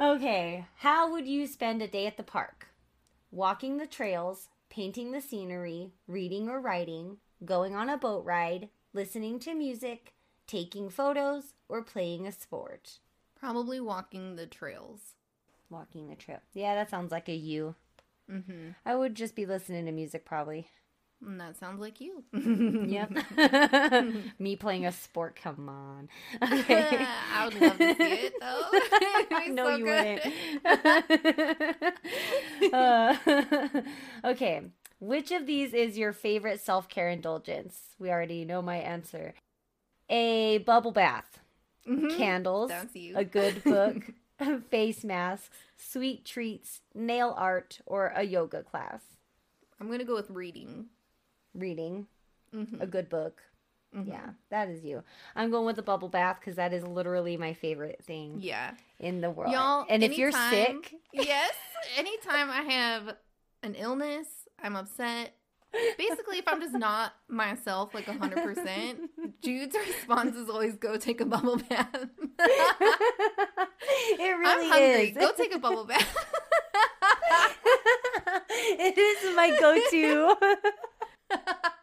[0.00, 2.68] Okay, how would you spend a day at the park?
[3.30, 9.38] Walking the trails, painting the scenery, reading or writing, going on a boat ride, listening
[9.40, 10.14] to music,
[10.50, 12.98] taking photos, or playing a sport?
[13.38, 15.14] Probably walking the trails.
[15.70, 16.40] Walking the trail.
[16.52, 17.76] Yeah, that sounds like a you.
[18.30, 18.70] Mm-hmm.
[18.84, 20.66] I would just be listening to music probably.
[21.24, 22.24] And that sounds like you.
[22.88, 23.12] Yep.
[24.38, 25.38] Me playing a sport.
[25.40, 26.08] Come on.
[26.42, 27.06] Okay.
[27.32, 29.52] I would love to see it though.
[29.52, 30.22] Know so you wouldn't.
[32.72, 33.14] Uh,
[34.24, 34.62] okay.
[34.98, 37.80] Which of these is your favorite self care indulgence?
[37.98, 39.34] We already know my answer.
[40.10, 41.40] A bubble bath,
[41.86, 42.16] Mhm.
[42.16, 42.70] candles,
[43.14, 44.10] a good book,
[44.70, 49.02] face masks, sweet treats, nail art, or a yoga class.
[49.80, 50.86] I'm gonna go with reading.
[51.54, 52.06] Reading,
[52.52, 52.80] Mhm.
[52.80, 53.42] a good book.
[53.94, 54.08] Mhm.
[54.08, 55.02] Yeah, that is you.
[55.34, 58.74] I'm going with the bubble bath because that is literally my favorite thing Yeah.
[58.98, 59.52] in the world.
[59.52, 61.54] Y'all, and if you're sick, Yes.
[61.96, 63.16] Anytime I have
[63.62, 65.32] an illness, I'm upset.
[65.96, 68.96] Basically, if I'm just not myself, like 100%,
[69.42, 71.94] Jude's response is always go take a bubble bath.
[72.38, 73.68] it
[74.18, 75.10] really I'm hungry.
[75.10, 75.16] is.
[75.16, 76.02] Go take a bubble bath.
[78.50, 80.36] it is my go-to.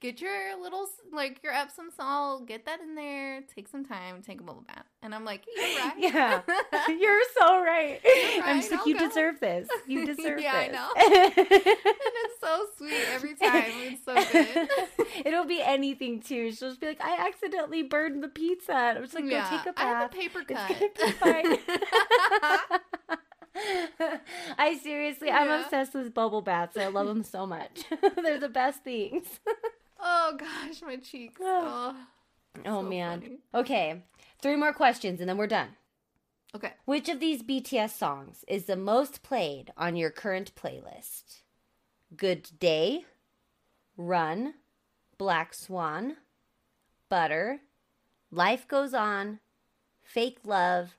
[0.00, 4.40] get your little, like, your Epsom salt, get that in there, take some time, take
[4.40, 4.84] a bubble bath.
[5.02, 5.94] And I'm like, you're right.
[5.98, 6.40] yeah,
[6.88, 8.00] you're so right.
[8.44, 9.08] I'm just like, you go.
[9.08, 9.68] deserve this.
[9.86, 10.88] You deserve Yeah, I know.
[10.96, 13.64] and it's so sweet every time.
[13.66, 14.68] It's so good.
[15.26, 16.52] It'll be anything too.
[16.52, 18.72] She'll just be like, I accidentally burned the pizza.
[18.72, 20.68] And I'm just like, go yeah, take a I have a paper It's cut.
[20.68, 21.58] gonna be fine.
[24.56, 26.76] I seriously, I'm obsessed with bubble baths.
[26.76, 27.84] I love them so much.
[28.22, 29.26] They're the best things.
[29.98, 31.40] Oh gosh, my cheeks.
[31.42, 31.94] Oh,
[32.66, 33.20] Oh so man.
[33.20, 33.38] funny.
[33.54, 34.02] Okay,
[34.40, 35.68] three more questions and then we're done.
[36.54, 36.72] Okay.
[36.86, 41.42] Which of these BTS songs is the most played on your current playlist?
[42.16, 43.04] Good Day,
[43.96, 44.54] Run,
[45.18, 46.16] Black Swan,
[47.10, 47.60] Butter,
[48.30, 49.40] Life Goes On,
[50.02, 50.96] Fake Love,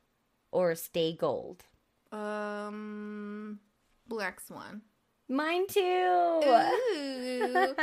[0.51, 1.65] or Stay Gold?
[2.11, 3.59] Um,
[4.07, 4.81] Black Swan.
[5.29, 5.79] Mine too.
[5.81, 6.41] Ooh.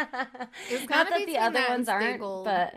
[0.90, 2.74] Not that the other ones aren't, but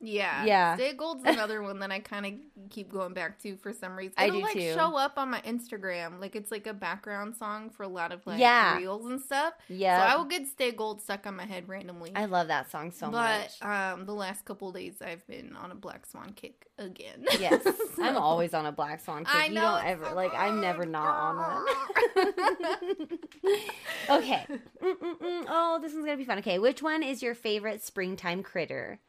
[0.00, 0.44] Yeah.
[0.44, 0.74] Yeah.
[0.76, 2.32] Stay Gold's another one that I kind of
[2.70, 4.14] keep going back to for some reason.
[4.18, 4.74] I It'll do like too.
[4.74, 6.20] show up on my Instagram.
[6.20, 8.76] Like it's like a background song for a lot of like Yeah.
[8.76, 9.54] reels and stuff.
[9.68, 12.12] yeah, So I will get Stay Gold stuck on my head randomly.
[12.14, 13.62] I love that song so but much.
[13.62, 17.24] um the last couple days I've been on a Black Swan kick again.
[17.38, 17.66] Yes,
[17.98, 19.24] I'm always on a Black Swan.
[19.24, 19.34] Kick.
[19.34, 20.34] I you know, don't ever so like.
[20.34, 23.08] I'm never not on one.
[24.10, 24.46] okay.
[24.82, 25.44] Mm-mm-mm.
[25.48, 26.38] Oh, this one's gonna be fun.
[26.38, 29.00] Okay, which one is your favorite springtime critter?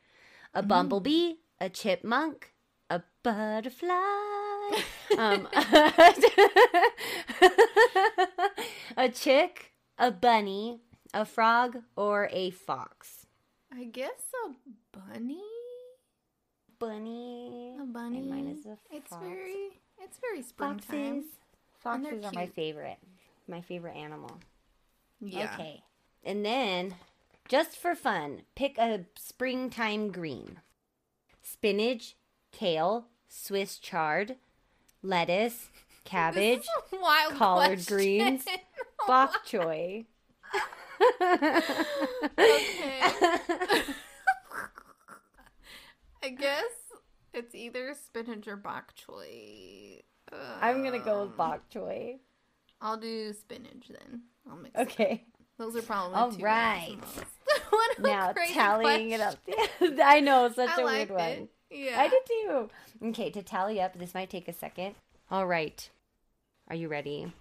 [0.55, 0.67] A Mm.
[0.67, 2.53] bumblebee, a chipmunk,
[2.89, 3.91] a butterfly.
[5.17, 5.47] um,
[8.97, 10.79] a chick, a bunny,
[11.13, 13.25] a frog, or a fox.
[13.73, 15.41] I guess a bunny.
[16.79, 17.77] Bunny.
[17.81, 18.17] A bunny.
[18.19, 18.81] And mine is a fox.
[18.91, 21.23] It's very it's very springtime.
[21.23, 21.31] Foxes.
[21.79, 22.97] Foxes are my favorite.
[23.47, 24.37] My favorite animal.
[25.21, 25.51] Yeah.
[25.53, 25.83] Okay.
[26.23, 26.95] And then,
[27.47, 30.59] just for fun, pick a springtime green
[31.41, 32.15] spinach,
[32.51, 34.35] kale, Swiss chard,
[35.03, 35.69] lettuce,
[36.05, 37.95] cabbage, This is a wild collard question.
[37.97, 38.45] greens,
[39.07, 40.05] bok choy.
[41.35, 41.61] okay.
[46.23, 46.63] I guess
[47.33, 50.01] it's either spinach or bok choy.
[50.61, 52.17] I'm gonna go with Um, bok choy.
[52.81, 54.23] I'll do spinach then.
[54.49, 54.73] I'll mix.
[54.75, 54.81] it.
[54.81, 55.25] Okay.
[55.57, 56.87] Those are probably All right.
[56.87, 57.69] I like the most.
[57.69, 59.35] what a Now tallying it up.
[60.03, 61.21] I know, such I a weird one.
[61.21, 61.49] it.
[61.71, 61.99] Yeah.
[62.01, 62.69] I did too.
[63.09, 64.95] Okay, to tally up, this might take a second.
[65.31, 65.89] All right.
[66.69, 67.31] Are you ready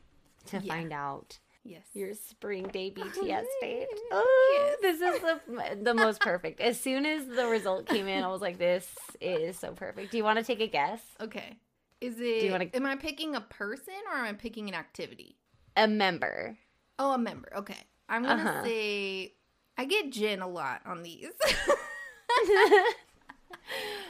[0.46, 0.74] to Yeah.
[0.74, 1.82] find out Yes.
[1.94, 3.86] your spring day BTS date?
[4.12, 5.00] Oh, Yes.
[5.00, 6.60] this is the, the most perfect.
[6.60, 8.88] As soon as the result came in, I was like, this
[9.20, 10.10] is so perfect.
[10.12, 11.00] Do you want to take a guess?
[11.20, 11.56] Okay.
[12.00, 12.40] Is it?
[12.40, 15.36] Do you wanna- Am I picking a person or am I picking an activity?
[15.76, 16.58] A member.
[16.98, 17.50] Oh, a member.
[17.56, 17.78] Okay.
[18.08, 18.64] I'm gonna Uh-huh.
[18.64, 19.34] say
[19.78, 21.28] I get Jin a lot on these.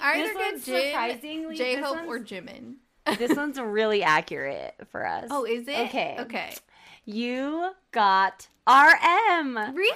[0.00, 2.74] I either get Jin, J Hope, or Jimin.
[3.18, 5.28] this one's really accurate for us.
[5.30, 5.78] Oh, is it?
[5.88, 6.16] Okay.
[6.20, 6.52] Okay.
[7.04, 9.57] You got RM.
[9.74, 9.92] Really?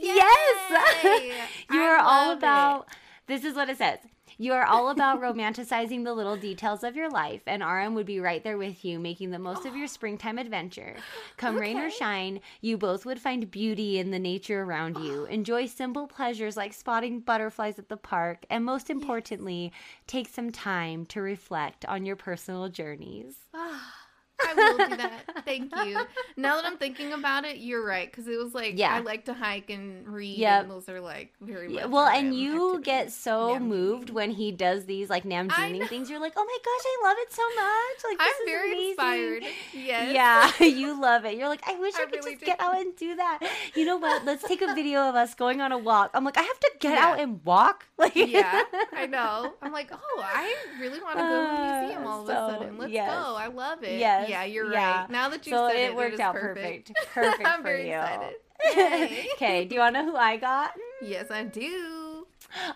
[0.00, 1.04] Yes.
[1.70, 2.38] You I are all love it.
[2.38, 2.88] about.
[3.26, 3.98] This is what it says.
[4.40, 8.20] You are all about romanticizing the little details of your life, and RM would be
[8.20, 10.94] right there with you, making the most of your springtime adventure.
[11.36, 15.24] Come rain or shine, you both would find beauty in the nature around you.
[15.30, 19.72] Enjoy simple pleasures like spotting butterflies at the park, and most importantly,
[20.06, 23.48] take some time to reflect on your personal journeys.
[23.52, 23.97] Ah.
[24.40, 25.44] I will do that.
[25.44, 25.98] Thank you.
[26.36, 28.94] Now that I'm thinking about it, you're right because it was like Yeah.
[28.94, 30.62] I like to hike and read, Yep.
[30.62, 32.84] and those are like very Yeah, well, and you activities.
[32.84, 33.62] get so Namjooning.
[33.62, 36.08] moved when he does these like Namjooning things.
[36.08, 38.04] You're like, oh my gosh, I love it so much.
[38.08, 38.88] Like, this I'm is very amazing.
[38.90, 39.42] inspired.
[39.74, 40.14] Yes.
[40.60, 41.36] Yeah, you love it.
[41.36, 43.40] You're like, I wish I, I could really just get out and do that.
[43.74, 44.24] You know what?
[44.24, 46.10] Let's take a video of us going on a walk.
[46.14, 47.06] I'm like, I have to get Yeah.
[47.06, 47.86] out and walk.
[47.98, 49.54] Like, yeah, I know.
[49.60, 52.32] I'm like, oh, I really want to go to the Uh, museum all of so,
[52.32, 52.78] a sudden.
[52.78, 53.10] Let's yes.
[53.12, 53.34] go.
[53.34, 53.98] I love it.
[53.98, 55.00] Yes, Yeah, you're yeah.
[55.02, 55.10] right.
[55.10, 56.92] Now that you so said it, it worked out perfect.
[56.94, 57.14] perfect.
[57.14, 57.94] Perfect I'm for very you.
[57.94, 58.34] excited.
[59.34, 60.72] Okay, do you want to know who I got?
[61.00, 62.26] Yes, I do.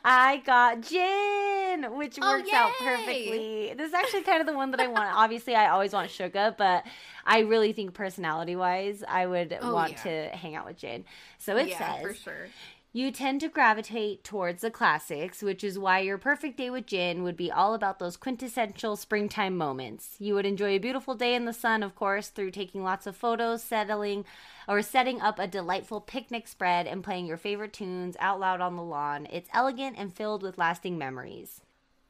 [0.05, 3.73] I got Jin, which Oh, works out perfectly.
[3.77, 5.09] This is actually kind of the one that I want.
[5.17, 6.85] Obviously, I always want Suga, but
[7.27, 10.29] I really think personality wise, I would Oh, want yeah.
[10.31, 11.05] to hang out with Jin.
[11.39, 12.47] So it yeah, says for sure.
[12.95, 17.23] You tend to gravitate towards the classics, which is why your perfect day with Jin
[17.23, 20.17] would be all about those quintessential springtime moments.
[20.19, 23.17] You would enjoy a beautiful day in the sun, of course, through taking lots of
[23.17, 24.27] photos, settling
[24.69, 28.77] or setting up a delightful picnic spread and playing your favorite tunes out loud on
[28.77, 29.27] the lawn.
[29.33, 31.63] It's elegant and filled with lasting memories.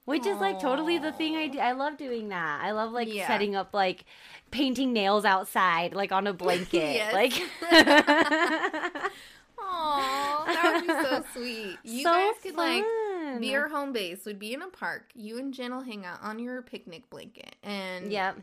[0.05, 1.61] Which is like totally the thing I do.
[1.61, 2.61] I love doing that.
[2.61, 3.29] I love like Yeah.
[3.29, 4.05] setting up like
[4.51, 7.13] painting nails outside, like on a blanket.
[7.13, 7.35] Like
[9.65, 11.79] Aw, that would be so sweet.
[11.85, 13.41] You So guys could like fun.
[13.41, 15.11] be your home base would be in a park.
[15.15, 18.37] You and Jin will hang out on your picnic blanket, and Yep.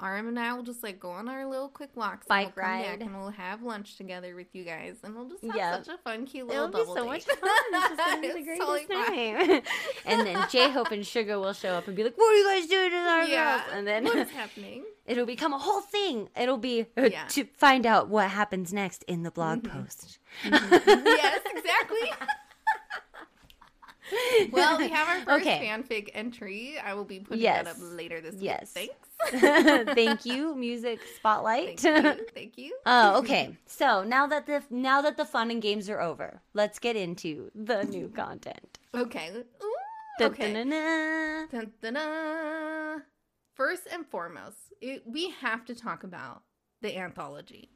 [0.00, 2.26] RM and I will just like go on our little quick walks.
[2.26, 3.00] Bike and we'll ride.
[3.02, 5.84] and we'll have lunch together with you guys, and we'll just have Yep.
[5.84, 7.06] such a fun, cute little It'll be so date.
[7.06, 7.38] much fun.
[7.72, 9.62] It's just gonna be the greatest totally time.
[10.06, 12.46] and then J Hope and Suga will show up and be like, "What are you
[12.48, 14.84] guys doing in our Yeah, house?" And then what is happening?
[15.06, 16.28] it'll become a whole thing.
[16.36, 17.24] It'll be uh, Yeah.
[17.30, 20.18] to find out what happens next in the blog post.
[20.44, 21.06] Mm-hmm.
[21.06, 22.12] yes, exactly.
[24.50, 25.64] Well, we have our first Okay.
[25.64, 26.74] fanfic entry.
[26.84, 27.64] I will be putting Yes.
[27.64, 28.74] that up later this Yes.
[28.74, 28.90] week.
[29.28, 29.94] Thanks.
[29.94, 31.78] Thank you, music spotlight.
[31.78, 32.26] Thank you.
[32.34, 32.76] Thank you.
[32.86, 33.56] Oh, okay.
[33.66, 37.52] So now that the now that the fun and games are over, let's get into
[37.54, 38.80] the new content.
[38.94, 39.30] Okay.
[39.32, 39.44] Ooh,
[40.18, 40.52] Dun, okay.
[40.54, 41.48] dun, dun, dun.
[41.52, 43.02] Dun, dun, dun.
[43.54, 46.42] First and foremost, it, we have to talk about
[46.82, 47.70] the anthology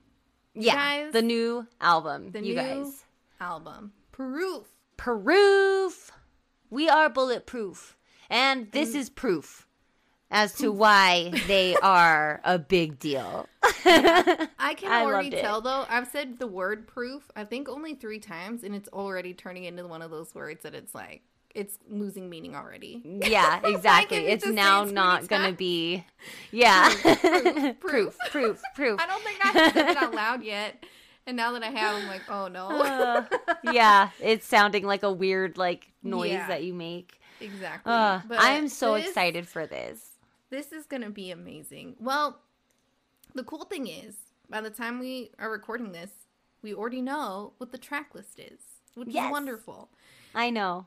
[0.55, 2.31] Yeah, Guys, the new album.
[2.31, 3.05] the you new guys,
[3.40, 3.93] album.
[4.12, 4.69] Proof.
[4.97, 6.11] proof.
[6.71, 7.97] We are bulletproof,
[8.31, 9.67] and this is proof
[10.31, 13.49] as to why they are a big deal.
[13.85, 15.85] I can I already tell though.
[15.88, 19.87] I've said the word proof, I think only three times, and it's already turning into
[19.87, 21.23] one of those words that it's like
[21.55, 23.01] it's losing meaning already.
[23.05, 24.23] Yeah, exactly.
[24.25, 26.05] you it's now it so many not going to be.
[26.51, 26.88] Yeah.
[27.03, 29.01] Proof, proof, proof, proof.
[29.01, 30.85] I don't think I said it out loud yet.
[31.27, 32.69] And now that I have, I'm like, oh no.
[32.69, 33.25] Uh,
[33.73, 36.49] yeah, it's sounding like a weird like noise Yeah.
[36.49, 37.19] that you make.
[37.40, 37.90] exactly.
[37.93, 40.11] Uh, But I am so this- excited for this.
[40.51, 41.97] This is going to be amazing.
[41.99, 42.38] Well,
[43.35, 44.17] the cool thing is,
[44.51, 46.11] by the time we are recording this,
[46.62, 48.61] we already know what the track list is,
[48.95, 49.27] which Yes.
[49.27, 49.88] is wonderful.
[50.35, 50.87] I know.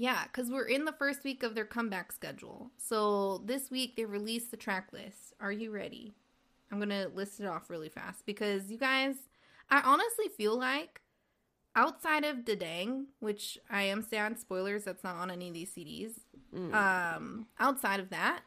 [0.00, 2.70] Yeah, because we're in the first week of their comeback schedule.
[2.78, 5.34] So this week they released the track list.
[5.40, 6.14] Are you ready?
[6.70, 9.14] I'm going to list it off really fast because you guys,
[9.70, 11.00] I honestly feel like
[11.74, 16.12] outside of Ddaeng, which I am sad, spoilers, that's not on any of these CDs.
[16.54, 16.74] Mm.
[16.74, 18.42] Um, outside of that,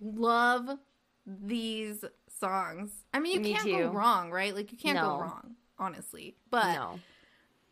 [0.00, 0.78] love
[1.26, 2.04] these
[2.38, 2.90] songs.
[3.12, 3.78] I mean, you Me can't too.
[3.78, 4.54] go wrong, right?
[4.54, 5.02] Like, you can't No.
[5.16, 6.36] go wrong, honestly.
[6.50, 7.00] But no.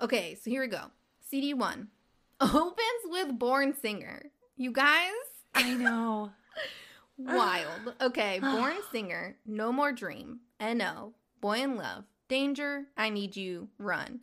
[0.00, 0.86] Okay, so here we go.
[1.20, 1.88] CD one
[2.44, 4.26] opens with Born Singer.
[4.56, 5.12] You guys,
[5.54, 6.32] I know.
[7.18, 7.94] wild.
[8.00, 14.20] Okay, Born Singer, No More Dream, N.O., Boy in Love, Danger, I Need You, Run.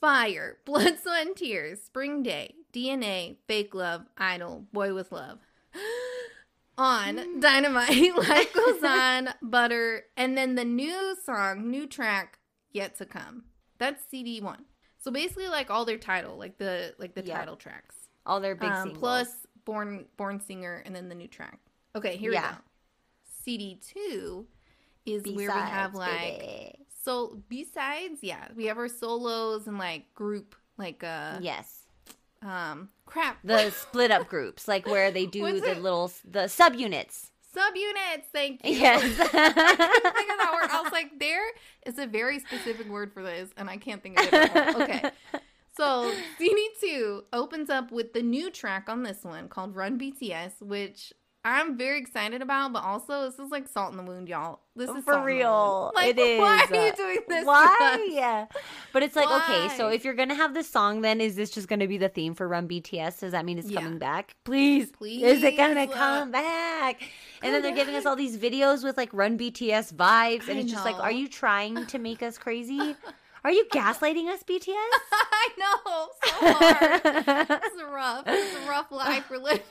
[0.00, 5.38] Fire, Blood, Sweat, and Tears, Spring Day, DNA, Fake Love, Idol, Boy with Love.
[6.78, 7.40] on mm.
[7.40, 12.38] Dynamite, Life Goes On, Butter, and then the new song, new track,
[12.70, 13.44] Yet to Come.
[13.78, 14.64] That's CD one.
[15.08, 17.38] So basically, like all their title, like the like the Yeah.
[17.38, 17.94] title tracks,
[18.26, 21.58] All their big um, plus Born Born Singer, and then the new track.
[21.96, 22.50] Okay, here Yeah.
[22.50, 22.62] we go.
[23.42, 24.46] CD two
[25.06, 26.86] is where we have like baby.
[27.02, 28.18] so besides.
[28.20, 31.86] Yeah, we have our solos and like group like uh yes.
[32.42, 35.80] um crap The split up groups, like where they do What's the it?
[35.82, 37.30] little the subunits.
[37.58, 38.24] Subunits.
[38.32, 38.72] Thank you.
[38.72, 39.02] Yes.
[39.02, 40.70] think of that word.
[40.70, 41.42] I was like, there
[41.86, 44.76] is a very specific word for this, and I can't think of it.
[44.76, 45.10] Okay.
[45.78, 51.12] So CD2 opens up with the new track on this one called Run BTS, which
[51.44, 54.60] I'm very excited about, but also this is like salt in the wound, y'all.
[54.76, 55.92] This is For real.
[55.94, 56.40] Like, it is.
[56.40, 57.44] Why are you doing this?
[57.46, 58.08] Why?
[58.10, 58.46] Yeah.
[58.92, 61.50] But it's like, okay, so if you're going to have this song, then is this
[61.50, 63.20] just going to be the theme for Run BTS?
[63.20, 63.80] Does that mean it's Yeah.
[63.80, 64.34] coming back?
[64.44, 64.90] Please.
[64.90, 65.94] please, Is it going to Please.
[65.94, 67.00] come back?
[67.42, 70.48] And then they're giving us all these videos with like Run BTS vibes.
[70.48, 72.96] And it's just like, are you trying to make us crazy?
[73.44, 74.66] Are you gaslighting us, BTS?
[75.12, 77.62] I know, so hard.
[77.62, 78.24] it's a rough.
[78.26, 79.62] It's a rough life we're living.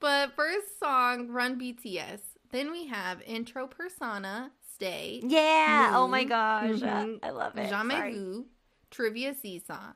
[0.00, 2.20] But first song, Run BTS.
[2.50, 5.20] Then we have intro persona, stay.
[5.24, 5.92] yeah.
[5.94, 6.28] Oh my Mhm.
[6.28, 6.70] gosh.
[6.80, 7.18] Mhm.
[7.22, 7.68] I love it.
[7.70, 8.44] Jamais
[8.90, 9.92] trivia seesaw.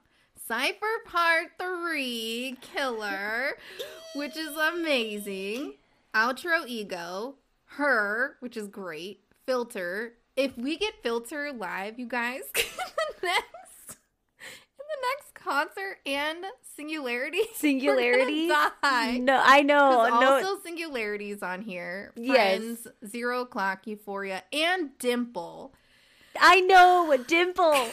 [0.46, 3.58] Cypher Part 3, Killer,
[4.14, 5.74] which is amazing.
[6.14, 7.36] Outro Ego,
[7.72, 9.22] Her, which is great.
[9.46, 10.14] Filter.
[10.36, 13.57] If we get Filter live, you guys, in the next, in the next
[15.48, 16.44] concert and
[16.76, 18.48] Singularity, Singularity?
[18.48, 19.18] die.
[19.18, 20.06] No, I know.
[20.08, 20.32] No.
[20.32, 22.12] also singularities on here.
[22.16, 22.86] Yes.
[23.06, 25.74] Zero O'Clock, Euphoria, and Dimple.
[26.40, 27.16] I know.
[27.26, 27.88] Dimple.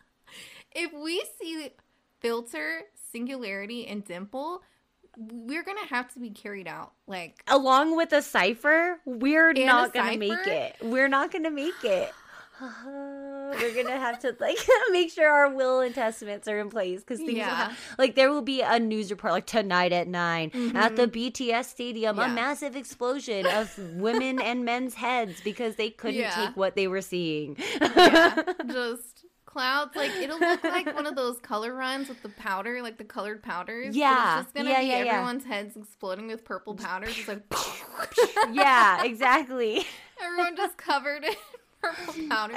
[0.72, 1.70] if we see
[2.20, 4.62] filter singularity and dimple
[5.16, 10.18] we're gonna have to be carried out like along with a cipher, we're not gonna
[10.18, 10.76] make it.
[10.82, 12.12] We're not gonna make it.
[12.60, 14.56] We're gonna have to like
[14.90, 17.54] make sure our will and testaments are in place because things will Yeah.
[17.54, 21.64] ha- like there will be a news report like tonight at 9 at the BTS
[21.66, 22.34] stadium, a Mm-hmm.
[22.34, 26.34] Massive explosion of women and men's heads because they couldn't Yeah.
[26.46, 27.56] take what they were seeing.
[27.80, 32.82] yeah, just clouds like it'll look like one of those color runs with the powder
[32.82, 34.38] like the colored powders Yeah.
[34.40, 35.12] it's just gonna Yeah, be yeah, yeah.
[35.12, 37.42] everyone's heads exploding with purple powder just like
[38.52, 39.86] yeah, exactly.
[40.22, 41.32] everyone just covered in
[41.94, 42.54] purple powder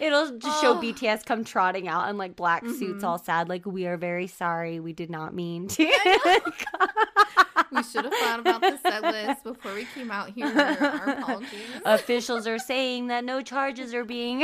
[0.00, 0.80] It'll just show Oh.
[0.82, 3.06] BTS come trotting out in like black suits, Mhm.
[3.08, 5.84] all sad, like we are very sorry, we did not mean to.
[7.72, 11.50] we should have thought about the set list before we came out here our apologies
[11.84, 14.40] Officials are saying that no charges are being.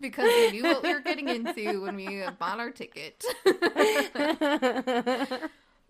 [0.00, 3.24] because we knew what we were getting into when we bought our ticket.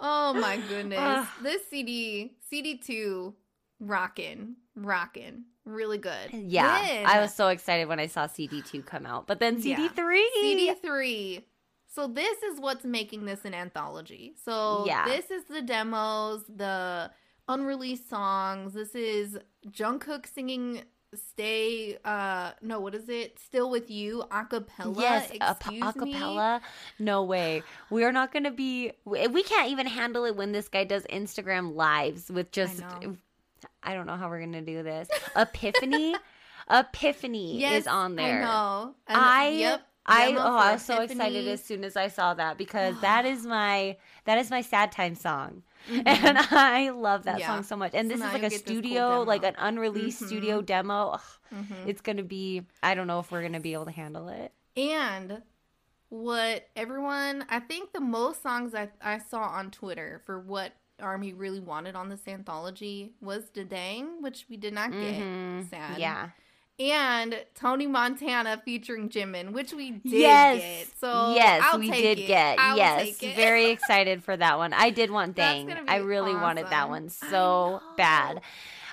[0.01, 1.27] oh my goodness.
[1.43, 3.33] this CD, CD2,
[3.81, 6.31] rockin', rockin', really good.
[6.33, 10.25] yeah, Then- I was so excited when I saw CD2 come out, but then CD3.
[10.43, 11.45] CD3.
[11.89, 14.35] So this is what's making this an anthology.
[14.45, 15.07] So Yeah.
[15.07, 17.11] this is the demos, the
[17.49, 18.75] unreleased songs.
[18.75, 20.83] This is Jungkook singing
[21.15, 23.39] "Stay." Uh, no, what is it?
[23.39, 25.01] "Still with You" acapella.
[25.01, 26.61] Yes, a, Excuse a me.
[26.99, 27.63] No way.
[27.89, 28.93] We are not going to be.
[29.05, 32.83] We can't even handle it when this guy does Instagram lives with just.
[33.87, 35.09] I don't know how we're going to do this.
[35.37, 36.15] Epiphany.
[36.71, 38.43] Epiphany Yes, is on there.
[38.43, 38.95] I know.
[39.07, 39.83] And- I yep.
[40.09, 41.13] I demo oh I was so Epiphany.
[41.21, 44.93] excited as soon as I saw that because that is my that is my sad
[44.93, 45.63] time song.
[45.89, 46.03] Mhm.
[46.07, 47.47] And I love that Yeah.
[47.49, 47.93] song so much.
[47.95, 50.27] And So this is like a this cool studio, like an unreleased Mhm.
[50.27, 51.11] studio demo.
[51.15, 51.21] Ugh,
[51.55, 51.87] Mhm.
[51.89, 54.53] It's gonna be I don't know if we're gonna be able to handle it.
[54.77, 55.43] And
[56.09, 61.33] what everyone, I think the most songs I, I saw on Twitter for what Army
[61.33, 65.15] really wanted on this anthology was Ddaeng, which we did not get.
[65.15, 65.69] Mhm.
[65.69, 65.99] Sad.
[65.99, 66.31] Yeah.
[66.79, 70.61] And Tony Montana featuring Jimin, which we did yes.
[70.61, 70.99] get.
[70.99, 72.27] So yes, I'll we did it.
[72.27, 72.59] get.
[72.59, 74.75] I'll yes, very excited for that one.
[74.75, 75.85] I did want Ddaeng.
[75.89, 76.91] I really wanted that awesome.
[76.91, 78.43] one I so bad.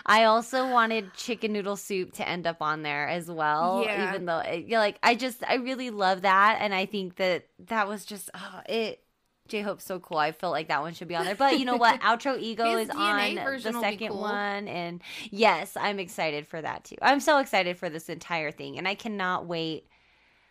[0.05, 3.83] I also wanted chicken noodle soup to end up on there as well.
[3.85, 4.09] Yeah.
[4.09, 7.87] Even though, it, like, I just, I really love that, and I think that that
[7.87, 9.02] was just, oh, it.
[9.47, 10.17] J Hope's so cool.
[10.17, 11.35] I felt like that one should be on there.
[11.35, 11.99] But you know what?
[12.01, 14.21] Outro Ego is DNA on the second cool.
[14.21, 16.95] one, and yes, I'm excited for that too.
[17.01, 19.87] I'm so excited for this entire thing, and I cannot wait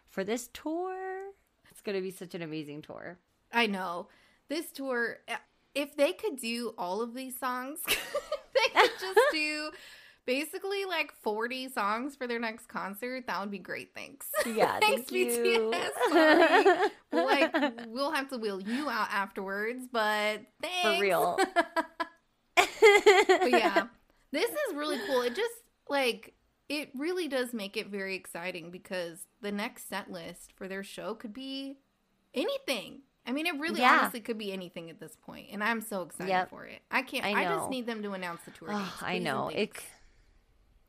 [0.09, 0.95] for this tour.
[1.71, 3.19] It's gonna be such an amazing tour.
[3.53, 4.09] I know.
[4.49, 5.19] This tour,
[5.75, 9.71] if they could do all of these songs, they could just do
[10.27, 13.91] basically like 40 songs for their next concert, that would be great.
[13.95, 14.29] Thanks.
[14.47, 15.73] Yeah, Thanks, thank you.
[15.73, 16.91] BTS.
[17.13, 17.55] Like,
[17.89, 20.97] we'll have to wheel you out afterwards, but thanks.
[20.99, 21.39] For real.
[22.57, 23.85] but yeah,
[24.33, 25.21] this is really cool.
[25.23, 25.53] It just,
[25.91, 26.35] like,
[26.71, 31.15] it really does make it very exciting because the next set list for their show
[31.15, 31.77] could be
[32.35, 33.03] anything.
[33.27, 33.99] I mean, it really Yeah.
[34.01, 36.51] honestly could be anything at this point, and I'm so excited Yep.
[36.51, 36.81] for it.
[36.91, 37.25] I can't.
[37.25, 38.99] I I, just need them to announce the tour Oh.
[39.03, 39.71] I know it.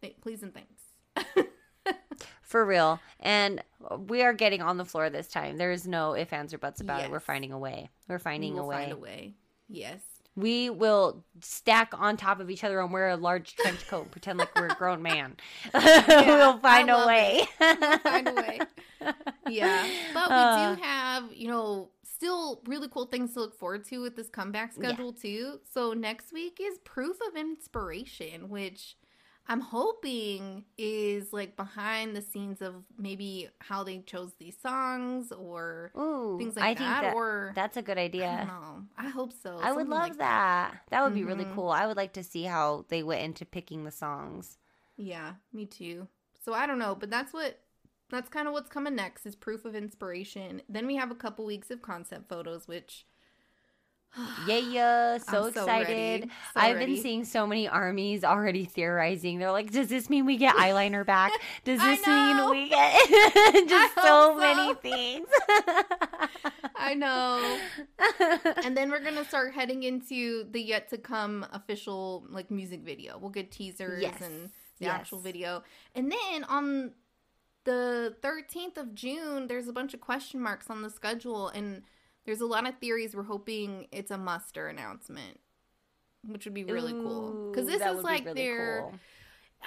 [0.03, 1.47] Th- Please and thanks.
[2.41, 3.63] for real, and
[4.07, 5.57] we are getting on the floor this time.
[5.57, 7.09] There is no ifs, ands, or buts about it.
[7.11, 7.89] We're finding a way.
[8.07, 8.75] We're finding we a way.
[8.75, 9.33] find a way.
[9.67, 10.01] Yes.
[10.35, 14.11] We will stack on top of each other and wear a large trench coat, and
[14.11, 15.35] pretend like we're a grown man.
[15.73, 17.47] we'll find I a way.
[17.59, 18.59] We'll find a way.
[19.49, 19.85] Yeah.
[20.13, 23.97] But we Uh, do have, you know, still really cool things to look forward to
[24.01, 24.87] with this comeback Yeah.
[24.89, 25.59] schedule too.
[25.73, 28.95] So next week is Proof of Inspiration, which
[29.47, 35.91] I'm hoping is like behind the scenes of maybe how they chose these songs or
[35.97, 36.77] Ooh, things like I that.
[36.77, 38.45] think that or that's a good I idea.
[38.45, 38.83] know.
[38.97, 39.59] I hope so.
[39.61, 40.75] I would love like that.
[40.89, 41.03] that.
[41.03, 41.55] would be really Mhm.
[41.55, 41.69] cool.
[41.69, 44.57] I would like to see how they went into picking the songs.
[44.97, 46.07] Yeah, me too.
[46.39, 47.59] So I don't know, but that's what
[48.09, 50.61] that's kind of what's coming next is proof of inspiration.
[50.69, 53.05] Then we have a couple weeks of concept photos, which
[54.47, 56.23] Yeah, yeah, so so excited.
[56.53, 56.93] So I've ready.
[56.95, 59.39] been seeing so many armies already theorizing.
[59.39, 61.31] They're like, does this mean we get eyeliner back?
[61.63, 62.93] Does this mean we get
[63.67, 65.27] just I so many things?
[66.75, 67.57] I know.
[68.63, 73.17] and then we're gonna start heading into the yet to come official like music video.
[73.17, 74.21] We'll get teasers Yes.
[74.21, 74.49] and
[74.79, 74.93] the Yes.
[74.99, 75.63] actual video.
[75.95, 76.91] And then on
[77.63, 81.83] the 13th of June, there's a bunch of question marks on the schedule, and
[82.25, 83.15] there's a lot of theories.
[83.15, 85.39] We're hoping it's a muster announcement,
[86.27, 87.51] which would be really cool.
[87.51, 88.81] Because this is like really their.
[88.81, 88.99] cool.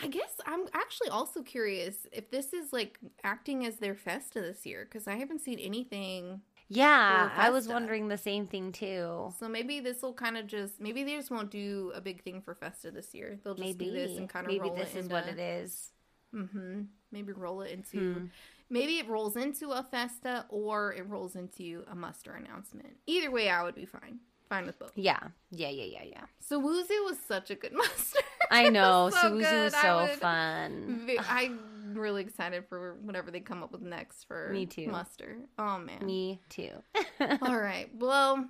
[0.02, 4.66] I guess I'm actually also curious if this is like acting as their festa this
[4.66, 6.42] year because I haven't seen anything.
[6.68, 9.32] Yeah, I was wondering the same thing too.
[9.38, 12.42] So maybe this will kind of just maybe they just won't do a big thing
[12.42, 13.38] for festa this year.
[13.42, 15.28] They'll just Maybe do this and kind of maybe roll this it is into, what
[15.28, 15.90] it is.
[16.34, 16.82] Mm-hmm.
[17.12, 18.14] Maybe roll it into.
[18.14, 18.26] Hmm.
[18.68, 22.96] Maybe it rolls into a festa or it rolls into a muster announcement.
[23.06, 24.18] Either way, I would be fine.
[24.48, 24.92] Fine with both.
[24.94, 25.18] Yeah,
[25.50, 26.24] yeah, yeah, yeah, yeah.
[26.48, 28.20] Sowoozoo was such a good muster.
[28.50, 29.10] I know.
[29.10, 29.64] So Suzu good.
[29.64, 31.08] was so would- fun.
[31.28, 31.58] I'm
[31.94, 34.86] really excited for whatever they come up with next for Me too.
[34.88, 35.36] muster.
[35.58, 36.04] Oh man.
[36.06, 36.70] Me too.
[37.42, 37.88] All right.
[37.98, 38.48] Well,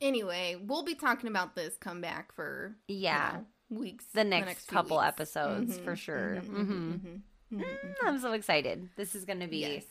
[0.00, 3.40] anyway, we'll be talking about this comeback for you Yeah.
[3.70, 4.04] know, weeks.
[4.14, 5.08] The next few couple weeks.
[5.08, 6.38] episodes, for sure.
[6.42, 7.20] mhm, Mhm.
[7.58, 7.94] Mhm, mhm, mhm.
[8.02, 8.88] I'm so excited.
[8.96, 9.58] This is going to be.
[9.58, 9.84] Yes.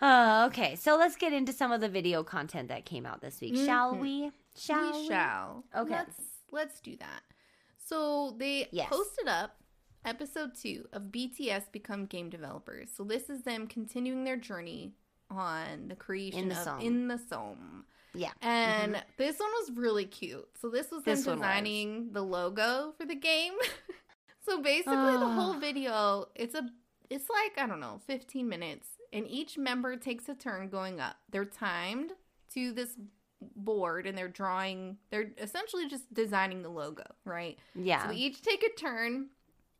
[0.00, 3.40] Uh, okay, so let's get into some of the video content that came out this
[3.40, 4.00] week, shall Mhm.
[4.00, 4.32] we?
[4.56, 4.98] Shall we?
[5.02, 5.64] we shall.
[5.76, 5.90] Okay.
[5.92, 7.20] Let's let's do that.
[7.78, 8.88] So they Yes.
[8.88, 9.56] posted up
[10.04, 12.90] episode two of BTS become game developers.
[12.96, 14.94] So this is them continuing their journey
[15.30, 16.82] on the creation In the of.
[16.82, 17.84] In the SEOM.
[18.14, 18.32] Yeah.
[18.42, 20.48] And this one was really cute.
[20.60, 21.36] So this was them This was.
[21.36, 23.52] designing the logo for the game.
[24.44, 25.34] so basically the Ah.
[25.34, 26.68] whole video, it's a
[27.10, 28.86] it's like, I don't know, 15 minutes.
[29.12, 31.16] And each member takes a turn going up.
[31.30, 32.12] They're timed
[32.54, 32.96] to this
[33.56, 37.58] board and they're drawing they're essentially just designing the logo, right?
[37.74, 38.06] Yeah.
[38.06, 39.28] So each take a turn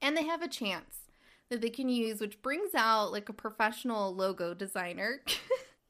[0.03, 1.01] and they have a chance
[1.51, 5.21] that they can use, which brings out like a professional logo designer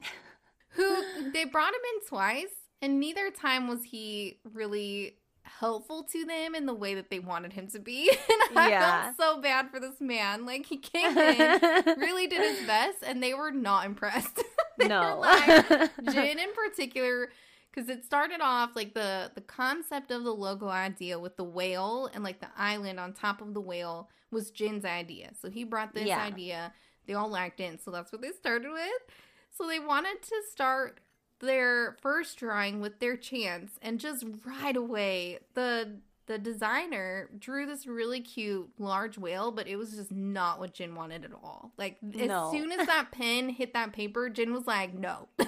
[0.70, 5.16] who they brought him in twice, and neither time was he really
[5.58, 8.10] helpful to them in the way that they wanted him to be.
[8.50, 9.02] And I Yeah.
[9.12, 10.46] felt so bad for this man.
[10.46, 11.60] Like he came in,
[11.98, 14.42] really did his best, and they were not impressed.
[14.78, 15.18] No.
[15.20, 15.66] like,
[16.08, 17.28] Jin in particular
[17.70, 22.08] because it started off like the the concept of the logo idea with the whale
[22.14, 25.32] and like the island on top of the whale was Jin's idea.
[25.38, 26.22] So he brought this Yeah.
[26.22, 26.72] idea.
[27.06, 29.02] They all liked it, so that's what they started with.
[29.50, 31.00] So they wanted to start
[31.40, 37.88] their first drawing with their chance and just right away the the designer drew this
[37.88, 41.72] really cute large whale, but it was just not what Jin wanted at all.
[41.76, 42.50] Like as No.
[42.52, 45.26] soon as that pen hit that paper, Jin was like, "No,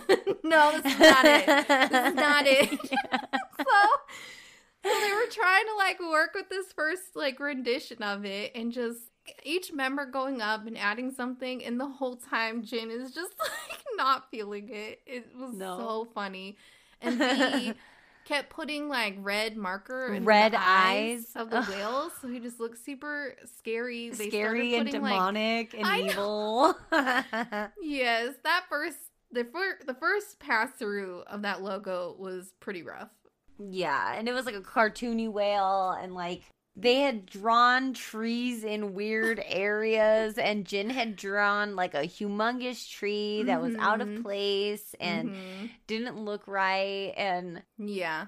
[0.42, 1.46] no, this is not it.
[1.46, 2.68] This is not it."
[3.58, 3.64] so,
[4.84, 8.72] so they were trying to like work with this first like rendition of it, and
[8.72, 8.98] just
[9.44, 13.32] each member going up and adding something, and the whole time Jin is just
[13.70, 15.00] like not feeling it.
[15.06, 15.78] It was No.
[15.78, 16.56] so funny,
[17.00, 17.20] and
[17.60, 17.74] he
[18.24, 21.26] kept putting like red marker in Red eyes, eyes.
[21.36, 21.68] of the Ugh.
[21.68, 24.10] whales, so he just looked super scary.
[24.10, 26.76] They Scary and putting, like, demonic and evil.
[27.82, 28.96] Yes, that first
[29.30, 33.10] the first the first pass through of that logo was pretty rough.
[33.58, 36.42] yeah, and it was like a cartoony whale, and like
[36.74, 43.42] they had drawn trees in weird areas, and Jin had drawn like a humongous tree
[43.44, 44.22] that was out of Mhm.
[44.22, 45.70] place and Mhm.
[45.86, 48.26] didn't look right, and yeah,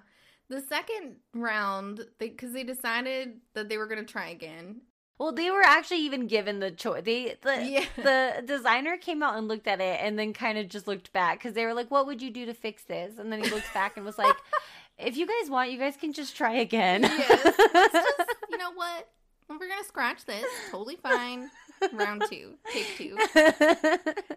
[0.48, 4.82] the second round they because they decided that they were gonna try again.
[5.16, 7.04] well, they were actually even given the choice.
[7.04, 10.68] They the Yeah, the designer came out and looked at it and then kind of
[10.68, 13.32] just looked back because they were like, "What would you do to fix this?" And
[13.32, 14.34] then he looked back and was like,
[14.98, 18.72] "If you guys want, you guys can just try again." yes, it's just you know
[18.72, 19.08] what
[19.48, 20.44] we're gonna scratch this.
[20.70, 21.50] Totally fine.
[21.92, 23.16] Round two, take two.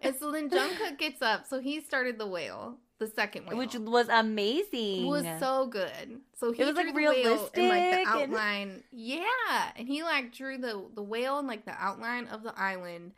[0.02, 1.46] And so then Jungkook gets up.
[1.46, 5.06] So he started the whale, the second whale, Which was amazing.
[5.06, 6.20] was so good.
[6.38, 8.82] So he It was, like, drew the whale and like the realistic and- outline.
[8.92, 13.12] Yeah, and he like drew the the whale and like the outline of the island.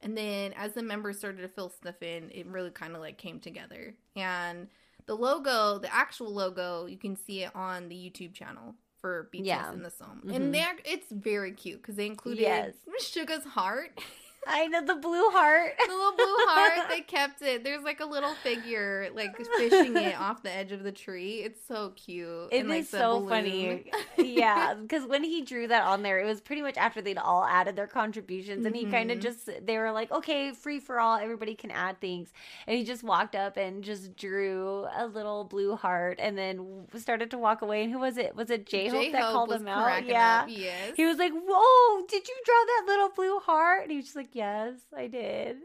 [0.00, 3.18] And then as the members started to fill stuff in, it really kind of like
[3.18, 3.94] came together.
[4.16, 4.68] And
[5.06, 9.44] the logo, the actual logo, you can see it on the YouTube channel for BTS
[9.46, 9.72] Yeah.
[9.72, 10.22] in the SEOM.
[10.24, 10.34] Mhm.
[10.36, 12.74] And they it's very cute because they included Yes.
[13.00, 14.00] Suga's heart.
[14.46, 15.72] I know the blue heart.
[15.86, 20.18] the little blue heart they kept it there's like a little figure like fishing it
[20.18, 23.28] off the edge of the tree it's so cute It is and, like, so balloon.
[23.28, 23.90] funny.
[24.18, 27.44] yeah, because when he drew that on there, it was pretty much after they'd all
[27.44, 29.22] added their contributions, and he kind of Mhm.
[29.22, 32.32] just they were like, "Okay, free for all, everybody can add things,"
[32.66, 37.30] and he just walked up and just drew a little blue heart, and then started
[37.30, 37.82] to walk away.
[37.84, 38.34] And who was it?
[38.36, 40.04] Was it J Hope that called him out?
[40.04, 40.40] Yeah.
[40.42, 43.96] up, yes He was like, "Whoa, did you draw that little blue heart?" And he
[43.96, 45.58] was just like, "Yes, I did."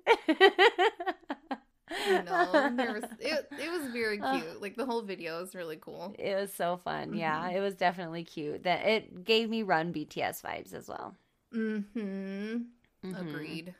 [2.25, 6.13] Know there was it, it was very cute like the whole video is really cool
[6.19, 7.13] It was so fun.
[7.13, 7.55] Yeah, Mhm.
[7.55, 8.63] it was definitely cute.
[8.63, 11.15] That it gave me Run BTS vibes as well.
[11.53, 12.57] mm-hmm
[13.03, 13.19] Mhm.
[13.19, 13.75] agreed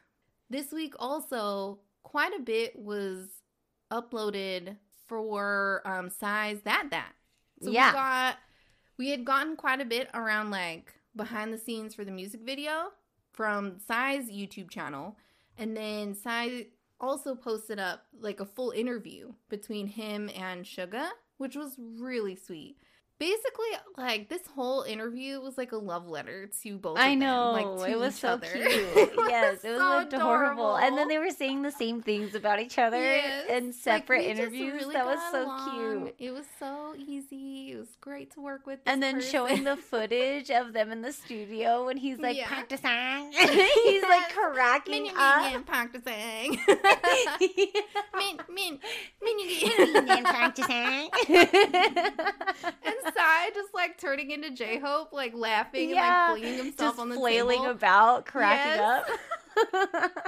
[0.50, 3.28] this week also quite a bit was
[3.92, 4.78] uploaded
[5.08, 7.14] for um Psy's That That
[7.62, 7.90] so Yeah.
[7.90, 8.38] we got
[8.98, 12.92] we had gotten quite a bit around like behind the scenes for the music video
[13.38, 15.16] from Psy's YouTube channel.
[15.60, 16.64] And then Psy
[17.00, 22.78] also posted up like a full interview between him and Suga, which was really sweet.
[23.20, 23.66] Basically,
[23.98, 26.98] like this whole interview was like a love letter to both.
[27.00, 28.48] I of them, know like, it was so other.
[28.48, 28.68] cute.
[29.28, 30.76] Yes, it was so adorable.
[30.76, 34.40] And then they were saying the same things about each other Yes, in separate just
[34.40, 34.74] interviews.
[34.82, 36.04] really that was so along.
[36.06, 36.16] cute.
[36.20, 37.72] It was so easy.
[37.72, 38.80] It was great to work with.
[38.86, 39.32] And then person.
[39.32, 42.48] showing the footage of them in the studio when he's like Yeah.
[42.48, 43.32] practicing.
[43.32, 45.44] he's like cracking Min, up.
[45.44, 46.60] min, min, practicing.
[48.16, 48.80] min, min,
[49.24, 51.10] min, min, practicing.
[51.28, 56.98] and Psy just like turning into J Hope, like laughing Yeah, and like flinging himself
[56.98, 57.66] Just on the flailing table.
[57.66, 58.80] about, cracking Yes.
[58.80, 59.10] up.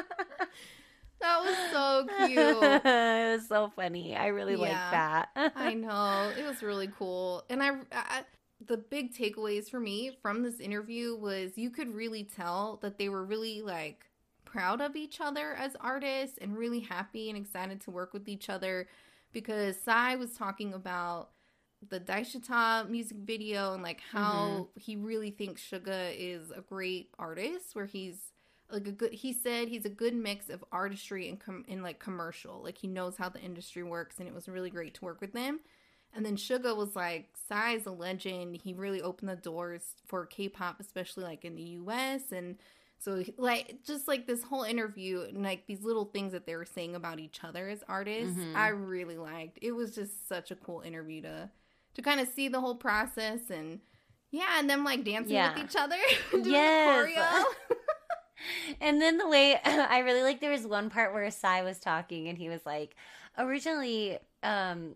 [1.22, 2.84] That was so cute.
[2.86, 4.16] it was so funny.
[4.16, 4.58] I really Yeah.
[4.58, 5.30] like that.
[5.56, 8.24] I know it was really cool, and I, I
[8.66, 13.10] the big takeaways for me from this interview was you could really tell that they
[13.10, 14.06] were really like
[14.46, 18.50] proud of each other as artists and really happy and excited to work with each
[18.50, 18.88] other
[19.32, 21.30] because Psy was talking about
[21.88, 27.74] the Daishita music video and like how he really thinks Suga is a great artist
[27.74, 28.34] where he's
[28.70, 32.00] like a good he said he's a good mix of artistry and com- and like
[32.00, 32.62] commercial.
[32.62, 35.34] Like he knows how the industry works and it was really great to work with
[35.34, 35.62] him.
[36.14, 37.30] And then Suga was like
[37.74, 38.58] is a legend.
[38.64, 42.58] He really opened the doors for K-pop especially like in the US and
[43.00, 46.66] so like just like this whole interview and like these little things that they were
[46.66, 48.56] saying about each other as artists Mhm.
[48.56, 49.60] I really liked.
[49.62, 51.50] It was just such a cool interview to
[52.00, 53.80] to kind of see the whole process and
[54.32, 55.54] yeah and them like dancing Yeah.
[55.54, 55.98] with each other
[56.32, 56.88] doing the Yes.
[56.88, 57.44] choreo.
[58.80, 62.30] And then the way I really like there was one part where Psy was talking
[62.30, 62.96] and he was like,
[63.38, 64.96] originally, um,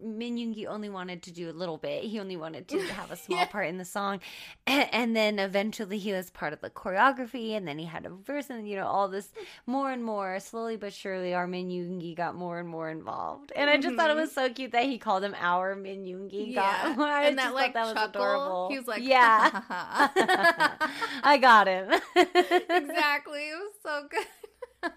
[0.00, 2.04] Min Yoongi only wanted to do a little bit.
[2.04, 3.46] He only wanted to have a small Yeah.
[3.46, 4.20] part in the song,
[4.68, 8.50] and, then eventually he was part of the choreography, and then he had a verse,
[8.50, 9.32] and you know all this
[9.66, 13.50] more and more, slowly but surely, our Min Yoongi got more and more involved.
[13.56, 14.20] And I just thought it Mhm.
[14.20, 16.52] was so cute that he called him our Min Yoongi.
[16.54, 17.00] yeah God.
[17.08, 18.68] I and that like that was chuckle adorable.
[18.70, 19.60] he was like yeah.
[21.24, 21.90] I got him.
[22.14, 24.92] exactly it was so good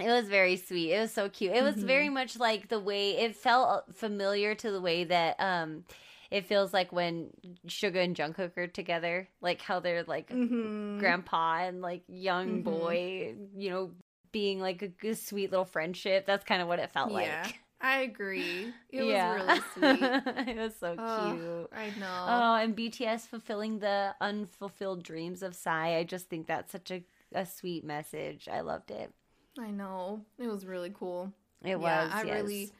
[0.00, 0.92] It was very sweet.
[0.92, 1.54] It was so cute.
[1.54, 1.86] It was Mhm.
[1.86, 5.84] very much like the way it felt familiar to the way that um
[6.30, 7.30] it feels like when
[7.68, 10.98] Suga and Jungkook are together, like how they're like Mhm.
[10.98, 12.64] grandpa and like young Mhm.
[12.64, 13.92] boy, you know,
[14.32, 16.26] being like a good sweet little friendship.
[16.26, 17.26] That's kind of what it felt like.
[17.28, 17.60] yeah like.
[17.80, 19.32] i agree it yeah.
[19.32, 21.70] was really sweet it was so Oh, cute.
[21.78, 25.96] i know Oh, and BTS fulfilling the unfulfilled dreams of Psy.
[25.96, 28.48] I just think that's such a, a sweet message.
[28.50, 29.12] I loved it.
[29.58, 30.20] I know.
[30.38, 31.32] It was really cool.
[31.62, 32.10] It yeah, was.
[32.12, 32.34] I yes.
[32.42, 32.70] really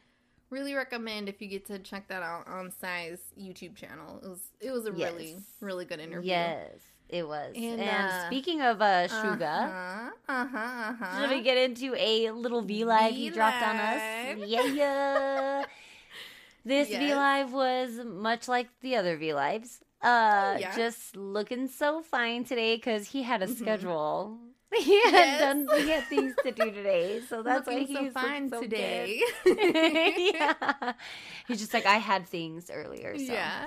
[0.51, 4.21] really recommend if you get to check that out on Psy's YouTube channel.
[4.23, 5.43] It was it was a really Yes.
[5.61, 6.29] really good interview.
[6.31, 6.71] Yes,
[7.09, 7.53] it was.
[7.57, 10.11] And, And, uh, speaking of uh, Suga, Uh-huh.
[10.29, 10.59] Uh-huh.
[10.59, 11.21] uh-huh.
[11.21, 14.39] should we get into a little V Live he dropped on us?
[14.47, 15.65] Yeah, yeah.
[16.65, 16.99] this Yes.
[17.01, 19.81] V Live was much like the other V Lives.
[20.03, 20.77] Uh, yeah.
[20.77, 23.57] just looking so fine today because he had a Mhm.
[23.59, 24.39] schedule.
[24.77, 25.41] He had Yes.
[25.41, 25.69] done.
[25.77, 29.23] He had things to do today, so that's Looking why so he's fine so today.
[29.47, 30.93] yeah,
[31.49, 33.17] he's just like I had things earlier.
[33.17, 33.33] So.
[33.33, 33.67] Yeah.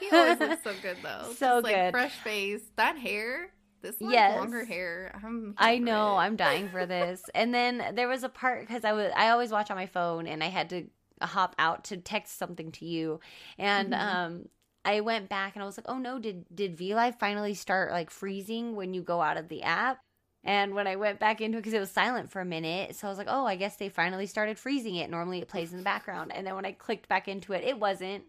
[0.00, 1.22] He always looks so good though.
[1.28, 1.32] So
[1.62, 1.90] Just, like, good.
[1.92, 2.62] fresh face.
[2.76, 3.48] That hair.
[3.80, 4.36] This like Yes.
[4.36, 5.18] longer hair.
[5.24, 6.16] I'm I know.
[6.16, 7.22] I'm dying for this.
[7.34, 10.26] and then there was a part because I was I always watch on my phone,
[10.26, 10.84] and I had to
[11.22, 13.20] hop out to text something to you,
[13.58, 14.14] and Mhm.
[14.14, 14.48] um.
[14.86, 17.90] I went back and I was like, "Oh no, did did V Live finally start
[17.90, 19.98] like freezing when you go out of the app?"
[20.46, 23.06] And when I went back into it because it was silent for a minute, so
[23.06, 25.08] I was like, "Oh, I guess they finally started freezing it.
[25.10, 27.78] Normally it plays in the background." And then when I clicked back into it, it
[27.78, 28.24] wasn't.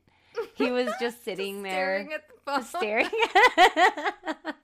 [0.56, 2.64] He was just sitting there staring at the phone.
[2.64, 3.10] staring.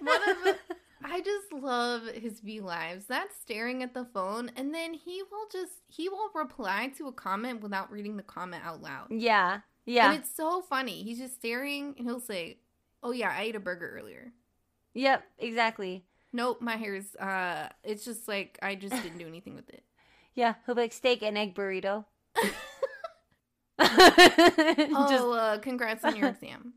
[0.00, 0.56] One of the,
[1.04, 3.06] I just love his V lives.
[3.06, 7.12] That's staring at the phone, and then he will just he will reply to a
[7.12, 9.08] comment without reading the comment out loud.
[9.10, 10.10] yeah, yeah.
[10.12, 11.02] And it's so funny.
[11.02, 12.58] He's just staring, and he'll say,
[13.02, 14.32] "Oh yeah, I ate a burger earlier."
[14.94, 16.04] Yep, exactly.
[16.32, 17.14] Nope, my hair's.
[17.16, 19.82] Uh, it's just like I just didn't do anything with it.
[20.34, 22.04] Yeah, he'll be like steak and egg burrito.
[23.80, 26.74] Oh, uh, congrats on your exam.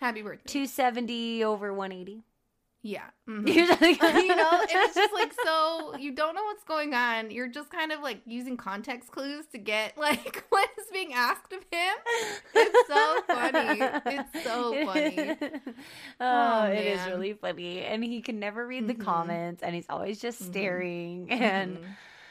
[0.00, 0.42] Happy birthday.
[0.46, 2.22] two seventy over one eighty.
[2.86, 3.10] Yeah.
[3.28, 3.52] mhm.
[3.52, 7.30] You're just like- you know, it's just like so you don't know what's going on.
[7.30, 11.52] You're just kind of like using context clues to get like what is being asked
[11.52, 11.96] of him.
[12.54, 13.80] It's so funny.
[14.16, 15.36] It's so funny.
[16.20, 19.00] oh, Oh, it is really funny, and he can never read the Mhm.
[19.04, 20.46] comments, and he's always just Mhm.
[20.46, 21.78] staring and.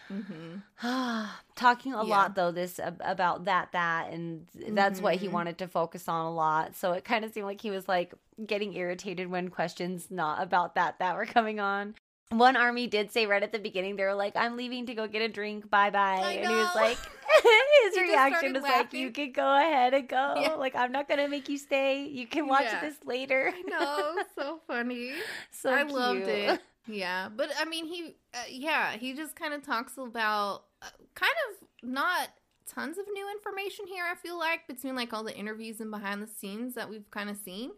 [0.07, 0.57] hmm
[1.55, 2.15] talking a Yeah.
[2.15, 5.31] lot though this about that that and that's what he Mhm.
[5.31, 8.13] wanted to focus on a lot so it kind of seemed like he was like
[8.45, 11.95] getting irritated when questions not about that that were coming on.
[12.31, 15.07] One army did say right at the beginning they were like i'm leaving to go
[15.07, 15.69] get a drink.
[15.69, 16.97] Bye bye and he was like
[17.83, 20.33] his He reaction was like you can go ahead and go.
[20.41, 20.55] Yeah.
[20.55, 22.03] like i'm not gonna make you stay.
[22.05, 22.81] You can watch Yeah.
[22.81, 23.53] this later.
[23.67, 25.11] No, so funny.
[25.51, 26.59] so I loved it.
[26.87, 31.33] Yeah, but I mean, he, uh, yeah, he just kind of talks about uh, kind
[31.49, 32.29] of not
[32.67, 34.03] tons of new information here.
[34.11, 37.29] I feel like between like all the interviews and behind the scenes that we've kind
[37.29, 37.71] of seen,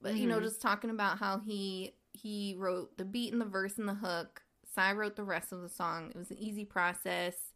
[0.00, 0.42] but you know, Mhm.
[0.42, 4.42] just talking about how he he wrote the beat and the verse and the hook.
[4.74, 6.10] Psy wrote the rest of the song.
[6.10, 7.54] It was an easy process.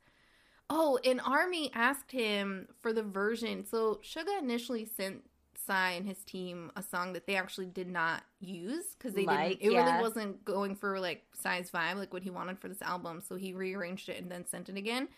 [0.71, 3.65] Oh, and Army asked him for the version.
[3.67, 8.25] So Suga initially sent Psy and his team a song that they actually did not
[8.41, 9.63] use because they Like, didn't.
[9.63, 9.85] It yeah.
[9.91, 13.21] really wasn't going for like Psy's vibe, like what he wanted for this album.
[13.21, 15.09] So he rearranged it and then sent it again.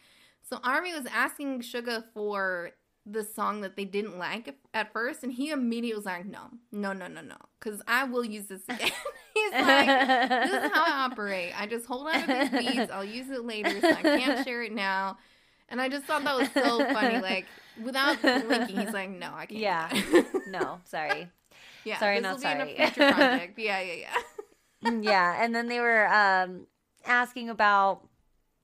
[0.43, 2.73] So Army was asking Suga for
[3.07, 6.93] the song that they didn't like at- first, and he immediately was like, "No, no,
[6.93, 8.91] no, no, no," because I will use this again.
[9.35, 9.87] He's like,
[10.29, 11.53] "This is how I operate.
[11.59, 12.93] I just hold on to these beats.
[12.93, 15.19] I'll use it later, so I can't share it now."
[15.69, 17.19] And I just thought that was so funny.
[17.21, 17.47] Like
[17.83, 19.91] without blinking, he's like, "No, I can't." Yeah.
[20.49, 21.29] no, sorry.
[21.85, 21.99] yeah.
[21.99, 22.77] Sorry, this not will be in sorry.
[22.77, 23.59] a future project.
[23.59, 23.95] Yeah, yeah,
[24.83, 24.91] yeah.
[25.03, 26.67] yeah, and then they were um
[27.07, 28.07] asking about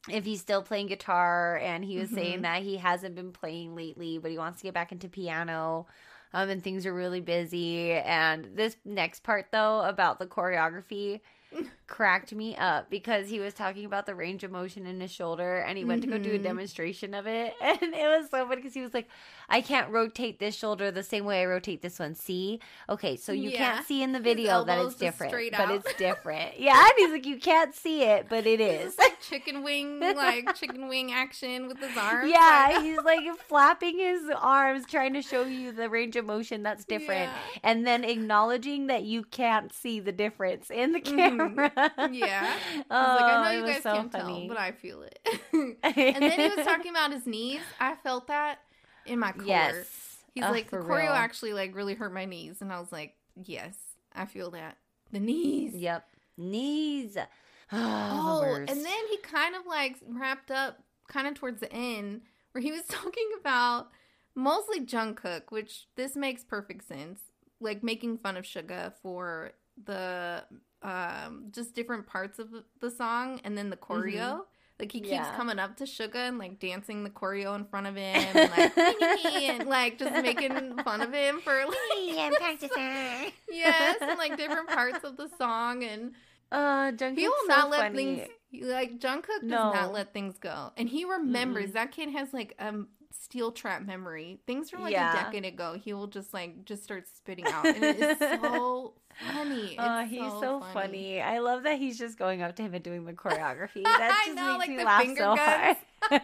[0.08, 2.42] if he's still playing guitar and he was saying Mhm.
[2.42, 5.86] that he hasn't been playing lately, but he wants to get back into piano.
[6.32, 11.20] Um and things are really busy and this next part though about the choreography
[11.90, 15.56] cracked me up because he was talking about the range of motion in his shoulder
[15.58, 16.44] and he went to go do a Mhm.
[16.44, 19.08] demonstration of it and it was so funny because he was like
[19.48, 23.32] I can't rotate this shoulder the same way I rotate this one see okay so
[23.32, 23.56] you Yeah.
[23.58, 25.70] can't see in the video that it's different but out.
[25.72, 29.64] it's different yeah and he's like you can't see it but it is like chicken
[29.64, 32.30] wing, like chicken wing action with his arms.
[32.30, 36.62] yeah like- he's like flapping his arms trying to show you the range of motion
[36.62, 37.60] that's different Yeah.
[37.64, 41.16] and then acknowledging that you can't see the difference in the Mhm.
[41.16, 41.72] camera
[42.10, 42.54] Yeah.
[42.90, 44.46] oh, He's like, I know oh, you guys so can't funny.
[44.46, 45.18] tell, but I feel it.
[45.52, 47.60] and then he was talking about his knees.
[47.78, 48.60] I felt that
[49.06, 49.44] in my core.
[49.46, 51.12] yes He's Ugh, like, the choreo real.
[51.12, 53.74] actually like really hurt my knees, and I was like, yes,
[54.14, 54.76] I feel that.
[55.12, 55.74] The knees.
[55.74, 56.04] Yep.
[56.38, 57.16] Knees.
[57.72, 62.22] Oh, Oh, and then he kind of like wrapped up kind of towards the end
[62.50, 63.90] where he was talking about
[64.34, 67.20] mostly Jungkook, which this makes perfect sense.
[67.60, 69.52] Like making fun of Suga for
[69.84, 70.42] the
[70.82, 72.48] um just different parts of
[72.80, 74.42] the- song and then the choreo.
[74.78, 75.36] Like he keeps Yeah.
[75.36, 78.78] coming up to Suga and like dancing the choreo in front of him and like
[78.78, 83.32] and like just making fun of him for like practicing.
[83.50, 86.12] yes, and like different parts of the song and
[86.50, 87.96] Uh, Jungkook's he will so not let funny.
[87.96, 89.72] things like Jungkook does No.
[89.72, 91.72] not let things go, and he remembers.
[91.72, 94.40] That kid has like um steel trap memory.
[94.46, 95.10] Things from like Yeah.
[95.10, 98.94] a decade ago, he will just like just start spitting out, and it is so
[99.32, 99.76] funny.
[99.78, 100.72] Oh, he's so, funny.
[100.72, 101.20] funny.
[101.20, 103.84] I love that he's just going up to him and doing the choreography.
[103.84, 105.40] That I just know, makes like me the laugh finger so guns.
[105.46, 105.76] hard.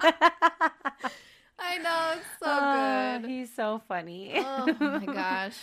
[1.59, 3.24] I know it's so Oh, good.
[3.28, 4.32] He's so funny.
[4.37, 5.57] Oh my gosh,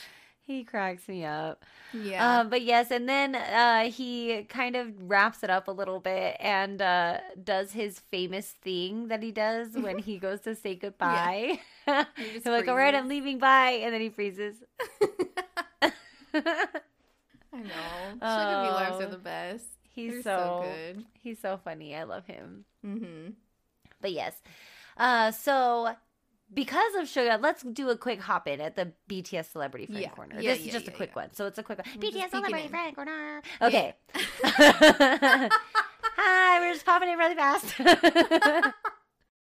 [0.46, 1.64] he cracks me up.
[1.94, 2.39] yeah.
[2.41, 6.36] Um, but yes, and then uh, he kind of wraps it up a little bit
[6.39, 11.60] and uh, does his famous thing that he does when he goes to say goodbye.
[12.18, 13.39] He He's like, "All right, I'm leaving.
[13.39, 14.56] Bye," and then he freezes.
[16.34, 18.18] I know.
[18.22, 19.66] Suga V lives Oh, are the best.
[19.94, 21.06] he's so, so good.
[21.22, 21.96] he's so funny.
[21.96, 22.66] I love him.
[22.86, 23.32] Mm-hmm.
[24.02, 24.34] But yes,
[24.98, 25.94] uh, so
[26.54, 30.10] because of Suga, let's do a quick hop in at the BTS celebrity friend Yeah.
[30.10, 30.36] corner.
[30.39, 31.34] Yeah, this is yeah, just a quick one.
[31.34, 31.88] So it's a quick one.
[31.95, 32.70] We're BTS celebrity in.
[32.70, 33.41] friend corner.
[33.62, 33.95] Okay.
[36.16, 37.74] Hi, we're just popping in really fast.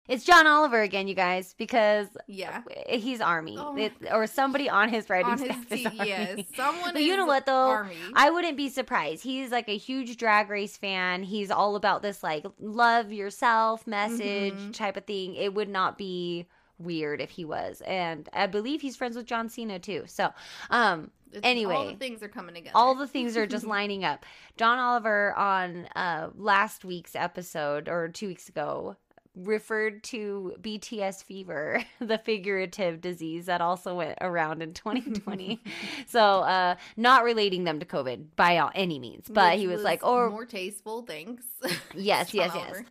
[0.09, 2.63] it's John Oliver again, you guys, because Yeah.
[2.89, 3.77] he's Army, Oh.
[3.77, 6.41] It- or somebody on his writing On his staff is team, yes.
[6.57, 7.71] Someone But you know what, though?
[7.71, 7.97] Army.
[8.15, 9.23] I wouldn't be surprised.
[9.23, 11.23] He's like a huge drag race fan.
[11.23, 14.75] He's all about this like love yourself message Mhm.
[14.75, 15.35] type of thing.
[15.37, 16.47] It would not be
[16.79, 17.81] weird if he was.
[17.87, 20.05] And I believe he's friends with John Cena too.
[20.07, 20.33] So,
[20.71, 22.73] um It's- all anyway, the things are coming together.
[22.77, 24.25] all the things are just lining up.
[24.57, 28.97] John Oliver on uh last week's episode or 2 weeks ago
[29.35, 35.61] referred to BTS fever, the figurative disease that also went around in 2020.
[36.07, 39.83] so, uh not relating them to COVID by all, any means, but Which he was,
[39.83, 41.45] like, "Oh, more tasteful, thanks."
[41.95, 42.83] yes, John yes, yes."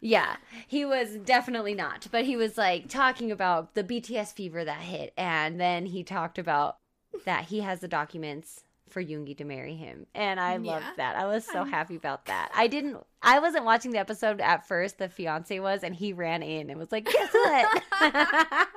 [0.00, 0.36] Yeah,
[0.66, 2.06] he was definitely not.
[2.10, 5.12] But he was like talking about the BTS fever that hit.
[5.16, 6.76] And then he talked about
[7.24, 10.06] that he has the documents for Yoongi to marry him.
[10.14, 11.16] And I loved that.
[11.16, 12.50] I was so I'm- happy about that.
[12.54, 14.96] I didn't, I wasn't watching the episode at first.
[14.98, 17.82] The fiance was, and he ran in and was like, guess what?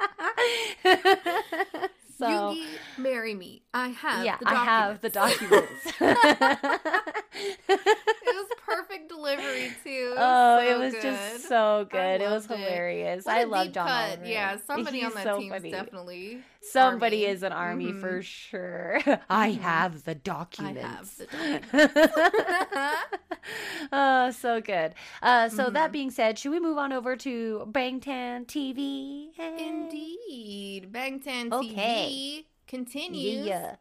[2.22, 2.28] so.
[2.28, 2.66] Yoongi,
[2.98, 3.62] marry me.
[3.74, 4.26] I have.
[4.26, 5.72] yeah, the I have the documents.
[6.00, 7.78] it
[8.26, 10.14] was perfect delivery too.
[10.18, 11.02] Oh, so it was good.
[11.02, 12.22] just so I good.
[12.22, 12.58] It was it.
[12.58, 13.26] hilarious.
[13.26, 13.90] What I love John.
[13.90, 14.26] Oliver.
[14.26, 15.70] Yeah, somebody on that so team funny.
[15.70, 17.36] is definitely Somebody Army.
[17.36, 18.00] is an army Mhm.
[18.02, 19.00] for sure.
[19.30, 19.60] I Mhm.
[19.62, 21.18] have the I documents.
[21.20, 21.28] have
[21.72, 22.98] the
[23.92, 24.94] oh, so good.
[25.22, 25.94] Uh, so that Mhm.
[25.94, 29.32] being said, should we move on over to Bangtan TV?
[29.38, 32.46] Indeed, Bangtan Okay.
[32.46, 33.76] TV continues Yeah.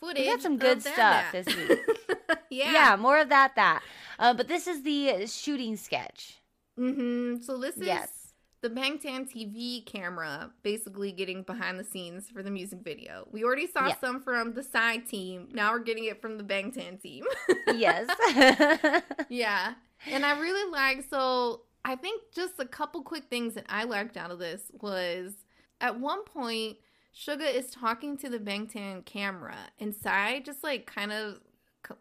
[0.00, 0.24] footage.
[0.24, 1.32] We got some good stuff that.
[1.32, 1.78] this week.
[2.50, 2.72] yeah.
[2.72, 2.96] yeah.
[2.96, 3.82] more of that, that.
[4.18, 6.38] Uh, but this is the shooting sketch.
[6.78, 7.42] Mm-hmm.
[7.42, 8.17] So this is Yes.
[8.60, 13.28] The Bangtan TV camera basically getting behind the scenes for the music video.
[13.30, 13.96] We already saw Yeah.
[14.00, 15.48] some from the side team.
[15.52, 17.24] Now we're getting it from the Bangtan team.
[17.74, 18.08] yes.
[19.28, 19.74] yeah.
[20.10, 24.16] And I really like so I think just a couple quick things that I liked
[24.16, 25.32] out of this was
[25.80, 26.78] at one point,
[27.14, 31.38] Suga is talking to the Bangtan camera, and Psy just like kind of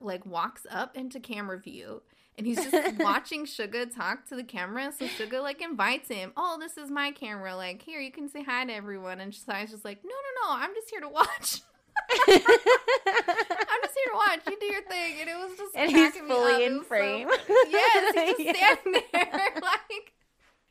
[0.01, 2.01] like walks up into camera view.
[2.37, 4.91] And he's just watching Suga talk to the camera.
[4.97, 6.33] So Suga like invites him.
[6.37, 7.55] Oh, this is my camera.
[7.55, 9.19] Like, here, you can say hi to everyone.
[9.19, 10.61] And Psy's just like, no, no, no.
[10.61, 11.61] I'm just here to watch.
[12.27, 14.39] I'm just here to watch.
[14.47, 15.15] You do your thing.
[15.21, 16.61] And it was just and he's fully up.
[16.61, 17.27] In was so frame.
[17.69, 18.75] yes, he's just Yeah.
[18.83, 20.13] standing there like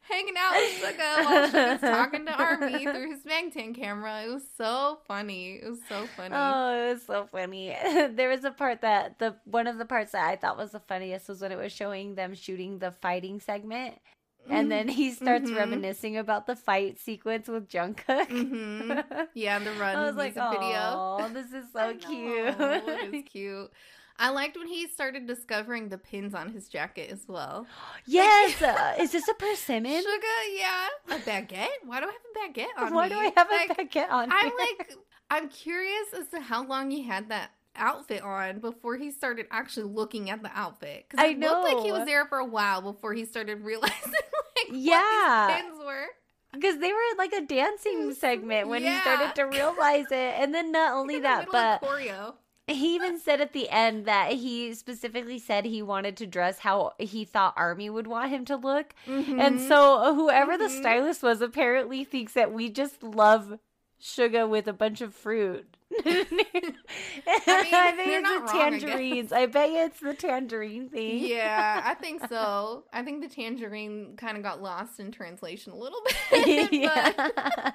[0.08, 4.22] hanging out with Suga while she was talking to Army through his Bangtan camera.
[4.24, 5.60] It was so funny.
[5.62, 6.34] It was so funny.
[6.34, 7.68] Oh, it was so funny.
[8.14, 10.80] there was a part that the one of the parts that I thought was the
[10.80, 13.96] funniest was when it was showing them shooting the fighting segment.
[14.48, 15.56] And then he starts Mhm.
[15.56, 18.28] reminiscing about the fight sequence with Jungkook.
[18.28, 18.92] hmm
[19.34, 20.48] Yeah, the run I was like, video.
[20.52, 22.54] oh, this is so cute.
[22.58, 23.70] it is cute.
[24.18, 27.66] I liked when he started discovering the pins on his jacket as well.
[28.06, 28.60] yes.
[28.62, 30.02] uh, is this a persimmon?
[30.02, 30.88] Suga, yeah.
[31.10, 31.66] A baguette?
[31.84, 32.96] Why do I have a baguette on me?
[32.96, 33.14] Why me?
[33.14, 34.28] do I have Like, a baguette on?
[34.32, 34.52] I'm me?
[34.78, 34.92] like,
[35.30, 39.84] I'm curious as to how long he had that outfit on before he started actually
[39.92, 41.06] looking at the outfit.
[41.10, 44.12] Because I it looked like he was there for a while before he started realizing
[44.12, 45.46] like Yeah.
[45.48, 46.06] what these pins were.
[46.54, 50.72] because they were like a dancing segment when he started to realize it, and then
[50.72, 52.34] not only that, but choreo.
[52.68, 56.94] He even said at the end that he specifically said he wanted to dress how
[56.98, 58.92] he thought Army would want him to look.
[59.06, 59.68] And Mhm.
[59.68, 60.78] so uh, whoever the Mhm.
[60.80, 63.60] stylist was apparently thinks that we just love
[64.00, 65.76] Suga with a bunch of fruit.
[66.04, 69.32] I, think they're it's not the I tangerines.
[69.32, 71.18] I, bet you it's the tangerine thing.
[71.26, 72.84] Yeah, I think so.
[72.92, 76.00] I think the tangerine kind of got lost in translation a little
[76.30, 76.72] bit.
[76.72, 77.12] Yeah.
[77.16, 77.74] but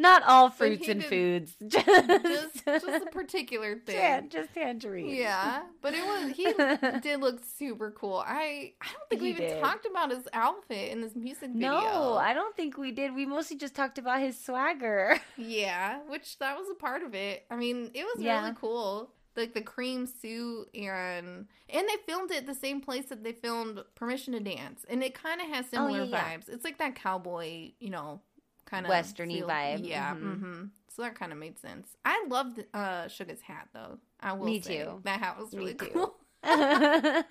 [0.00, 1.56] Not all fruits and foods.
[1.66, 3.96] just, Just, just a particular thing.
[3.96, 5.12] Tan- just tangerines.
[5.18, 6.44] Yeah, but it was he
[7.00, 8.22] did look super cool.
[8.26, 9.60] I I don't think we even did.
[9.60, 11.70] talked about his outfit in this music video.
[11.72, 13.14] No, I don't think we did.
[13.14, 15.18] We mostly just talked about his swagger.
[15.36, 17.44] yeah, which that was a part of it.
[17.50, 18.40] I mean, it was Yeah.
[18.42, 19.10] really cool.
[19.36, 23.78] Like the cream suit and and they filmed it the same place that they filmed
[23.94, 26.36] Permission to Dance, and it kind of has similar Oh, yeah, yeah.
[26.36, 26.48] vibes.
[26.48, 28.20] It's like that cowboy, you know,
[28.68, 30.22] kind of Westerny vibe, Yeah, mhm.
[30.22, 30.64] mm-hmm.
[30.94, 31.88] so that kind of made sense.
[32.04, 33.98] I loved uh Suga's hat though.
[34.20, 34.78] I will Me say.
[34.84, 35.00] too.
[35.04, 36.16] That hat was really cool.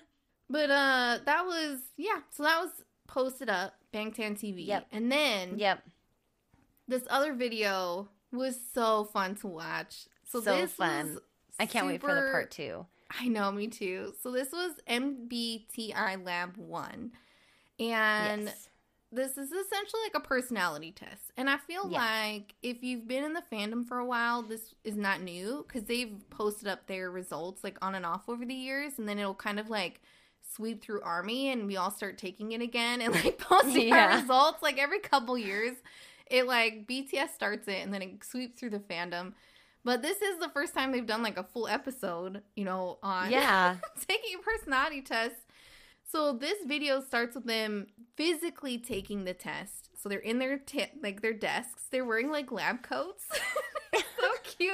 [0.50, 2.70] But uh that was yeah, so that was
[3.06, 4.66] posted up, Bangtan TV.
[4.66, 4.86] Yep.
[4.92, 5.82] And then yep.
[6.86, 10.06] this other video was so fun to watch.
[10.24, 11.14] So, So this fun.
[11.14, 11.18] was
[11.60, 12.86] I can't wait for the part two.
[13.10, 14.14] I know, me too.
[14.22, 17.12] So this was MBTI Lab 1.
[17.80, 18.67] And yes.
[19.10, 21.32] This is essentially like a personality test.
[21.36, 21.98] And I feel Yeah.
[21.98, 25.84] like if you've been in the fandom for a while, this is not new because
[25.84, 28.98] they've posted up their results like on and off over the years.
[28.98, 30.02] And then it'll kind of like
[30.54, 34.62] sweep through Army and we all start taking it again and like posting our results
[34.62, 35.76] like every couple years.
[36.30, 39.32] It like BTS starts it and then it sweeps through the fandom.
[39.84, 43.30] But this is the first time they've done like a full episode, you know, on
[43.30, 43.76] Yeah.
[44.06, 45.36] taking a personality test.
[46.10, 49.90] So this video starts with them physically taking the test.
[49.94, 51.84] So they're in their t- like their desks.
[51.90, 53.26] They're wearing like lab coats.
[53.94, 54.72] So cute.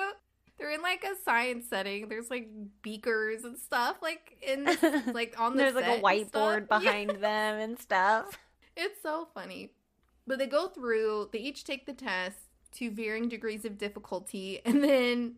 [0.59, 2.09] They're in like a science setting.
[2.09, 2.49] There's like
[2.83, 4.65] beakers and stuff like in
[5.13, 6.83] like on the There's like a whiteboard stuff.
[6.83, 6.91] Yeah.
[6.93, 8.39] behind them and stuff.
[8.77, 9.71] It's so funny.
[10.27, 12.39] But they go through, they each take the test
[12.73, 14.61] to varying degrees of difficulty.
[14.65, 15.37] And then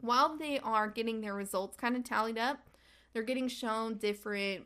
[0.00, 2.58] while they are getting their results kind of tallied up,
[3.12, 4.64] they're getting shown different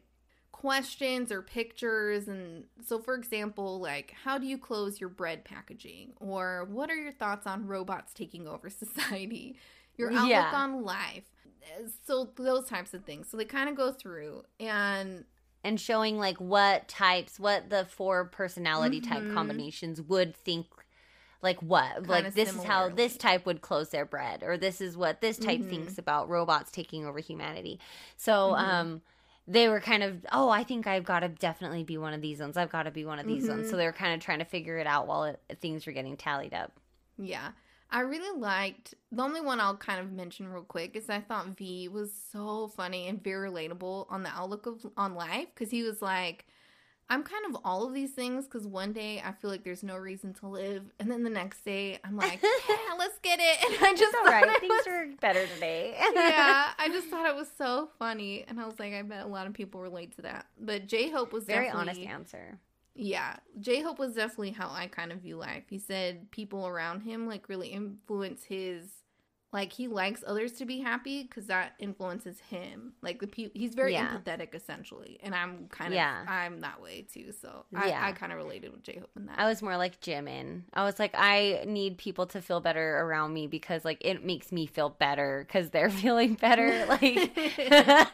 [0.61, 2.29] questions or pictures.
[2.29, 6.13] And so, for example, like, how do you close your bread packaging?
[6.21, 9.57] Or what are your thoughts on robots taking over society?
[9.97, 10.51] Your outlook Yeah.
[10.53, 11.25] on life.
[12.07, 13.29] So, those types of things.
[13.31, 15.25] So, they kind of go through and
[15.65, 19.35] And showing like what types, what the four personality type Mhm.
[19.35, 20.67] combinations would think
[21.43, 24.81] like what Kinda like this is how this type would close their bread or this
[24.83, 25.71] is what this type Mhm.
[25.71, 27.81] thinks about robots taking over humanity
[28.19, 28.59] so Mhm.
[28.59, 29.03] um
[29.53, 32.39] they were kind of oh i think i've got to definitely be one of these
[32.41, 33.71] ones i've got to be one of these ones Mhm.
[33.71, 36.17] so they were kind of trying to figure it out while it, things were getting
[36.17, 36.73] tallied up
[37.19, 37.51] Yeah.
[37.93, 41.49] I really liked the only one I'll kind of mention real quick is I thought
[41.59, 45.83] V was so funny and very relatable on the outlook of on life because he
[45.83, 46.47] was like,
[47.11, 49.97] I'm kind of all of these things because one day I feel like there's no
[49.97, 53.85] reason to live, and then the next day I'm like, yeah, let's get it, and
[53.85, 57.35] I just all thought right things was- are better today yeah, I just thought it
[57.35, 60.23] was so funny, and I was like, I bet a lot of people relate to
[60.23, 60.47] that.
[60.59, 62.59] But J Hope was very honest answer
[62.95, 65.65] yeah, J Hope was definitely how I kind of view life.
[65.71, 68.85] He said people around him like really influence his
[69.53, 72.93] like he likes others to be happy because that influences him.
[73.03, 74.17] Like the pe- he's very Yeah.
[74.17, 76.25] empathetic essentially, and I'm kind of Yeah.
[76.29, 77.33] I'm that way too.
[77.33, 78.01] So I, Yeah.
[78.07, 79.39] I kind of related with J Hope in that.
[79.39, 80.63] I was more like Jimin.
[80.73, 84.53] I was like, I need people to feel better around me because like it makes
[84.53, 86.87] me feel better because they're feeling better.
[87.01, 87.37] Like,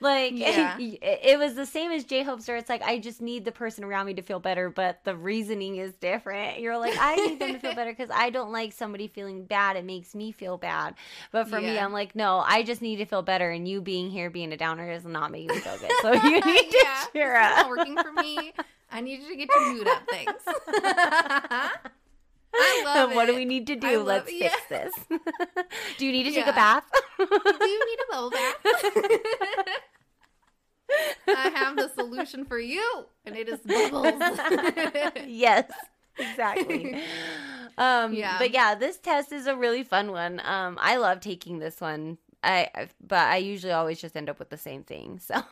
[0.00, 0.78] like Yeah.
[0.78, 3.52] it, it was the same as J Hope's where it's like I just need the
[3.52, 6.60] person around me to feel better, but the reasoning is different.
[6.60, 9.76] You're like, I need them to feel better because I don't like somebody feeling bad.
[9.76, 10.75] It makes me feel bad.
[11.32, 14.10] But for me, I'm like, no, I just need to feel better, and you being
[14.10, 15.92] here being a downer is not making me feel good.
[16.02, 17.68] So you need to yeah, cheer up.
[17.68, 18.52] working for me.
[18.90, 20.02] I need you to get your mood up.
[20.10, 20.44] Thanks.
[22.58, 24.02] I love what do we need to do?
[24.02, 24.48] Let's yeah.
[24.48, 24.94] fix this.
[25.98, 26.84] do you need to take a bath?
[27.18, 28.56] Do you need a bubble bath?
[31.28, 34.14] I have the solution for you, and it is bubbles.
[35.26, 35.70] yes,
[36.18, 36.94] exactly.
[37.78, 38.38] Um, Yeah.
[38.38, 40.40] But yeah, this test is a really fun one.
[40.44, 42.16] Um, I love taking this one.
[42.42, 45.20] I, but I usually always just end up with the same thing.
[45.26, 45.42] So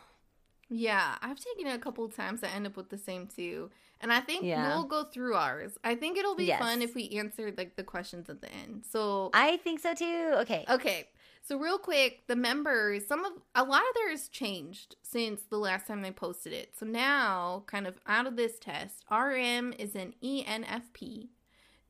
[0.70, 2.42] yeah, I've taken it a couple of times.
[2.42, 4.66] I end up with the same too, and I think Yeah.
[4.66, 5.76] we'll go through ours.
[5.84, 6.58] I think it'll be Yes.
[6.58, 8.84] fun if we answer like the questions at the end.
[8.90, 10.32] So I think so too.
[10.38, 10.64] Okay.
[10.68, 11.08] Okay.
[11.46, 15.86] So real quick, the members, some of a lot of theirs changed since the last
[15.86, 16.74] time they posted it.
[16.74, 21.28] So now, kind of out of this test, RM is an ENFP.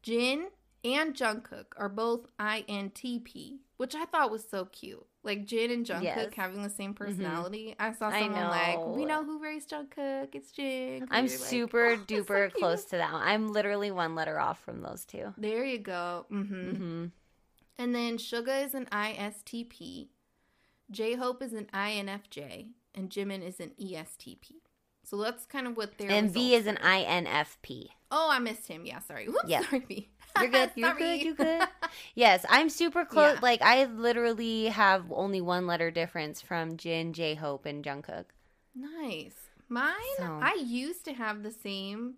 [0.03, 0.49] Jin
[0.83, 5.07] and Jungkook are both INTP, which I thought was so cute.
[5.23, 6.19] Like Jin and Jungkook Yes.
[6.27, 6.41] Mm-hmm.
[6.41, 7.77] having the same personality.
[7.79, 10.35] I saw I someone like, "We know who raised Jungkook.
[10.35, 13.23] It's Jin." I'm You're like, super "Oh, that's so duper close to that one.
[13.23, 15.33] I'm literally one letter off from those two.
[15.39, 16.27] There you go.
[16.31, 16.71] Mm-hmm.
[16.71, 17.05] Mm-hmm.
[17.79, 20.09] And then Suga is an ISTP,
[20.91, 24.53] J Hope is an INFJ, and Jimin is an E ESTP.
[25.03, 26.11] So that's kind of what they're.
[26.11, 26.77] And V is an.
[26.77, 27.89] INFP.
[28.11, 28.87] Oh, I missed him.
[28.87, 29.27] Yeah, sorry.
[29.27, 29.61] Whoops, Yeah.
[29.69, 30.09] sorry, V.
[30.41, 30.71] You're good.
[30.77, 31.23] You're good.
[31.23, 31.69] You're good.
[32.15, 33.35] Yes, I'm super close.
[33.35, 33.41] Yeah.
[33.43, 38.25] Like I literally have only one letter difference from Jin, J Hope, and Jungkook.
[38.75, 39.35] Nice.
[39.69, 42.15] Mine, So- I used to have the same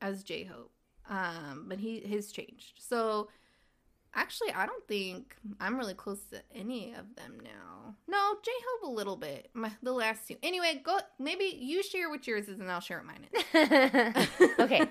[0.00, 0.72] as J Hope,
[1.08, 2.74] um, but he his changed.
[2.78, 3.28] So
[4.14, 7.94] actually, I don't think I'm really close to any of them now.
[8.08, 9.50] No, J Hope a little bit.
[9.54, 10.36] My, the last two.
[10.42, 10.98] Anyway, go.
[11.18, 14.50] Maybe you share what yours is, and I'll share what mine is.
[14.60, 14.86] okay.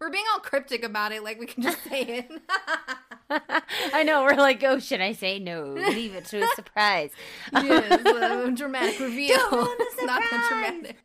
[0.00, 2.42] We're being all cryptic about it, like we can just say it.
[3.94, 4.24] I know.
[4.24, 5.64] We're like, oh, should I say no?
[5.74, 7.10] Leave it to a surprise.
[7.52, 9.36] yes, a dramatic reveal.
[9.36, 10.96] Don't ruin the It's not that dramatic.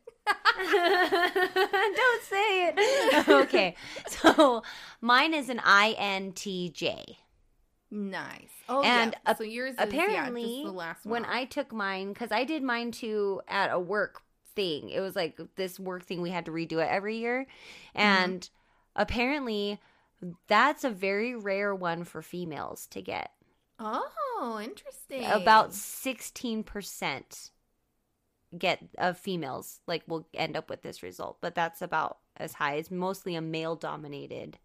[0.58, 3.28] Don't say it.
[3.28, 3.74] okay.
[4.08, 4.62] So
[5.00, 7.16] mine is an INTJ.
[7.90, 8.50] Nice.
[8.68, 9.34] Oh, And yeah.
[9.34, 11.22] so yours is Apparently, yeah, the last one.
[11.22, 11.30] when.
[11.30, 14.20] I took mine, because I did mine too at a work
[14.54, 14.90] thing.
[14.90, 17.46] It was like this work thing we had to redo it every year,
[17.96, 18.00] Mm-hmm.
[18.00, 18.50] and
[18.94, 19.80] apparently,
[20.48, 23.30] that's a very rare one for females to get.
[23.80, 25.24] oh, interesting.
[25.24, 27.52] About sixteen percent
[28.56, 32.74] get of females like will end up with this result, but that's about as high.
[32.74, 34.58] It's mostly a male dominated.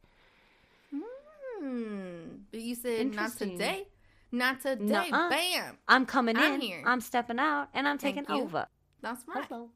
[1.59, 2.23] Hmm.
[2.51, 3.87] But you said not today.
[4.31, 5.09] Not today.
[5.09, 5.29] Nuh-uh.
[5.29, 5.77] Bam.
[5.87, 6.61] I'm coming I'm in.
[6.61, 6.83] here.
[6.85, 8.43] I'm stepping out, and I'm Thank taking you.
[8.43, 8.67] over.
[9.01, 9.45] That's right.
[9.47, 9.69] Hello.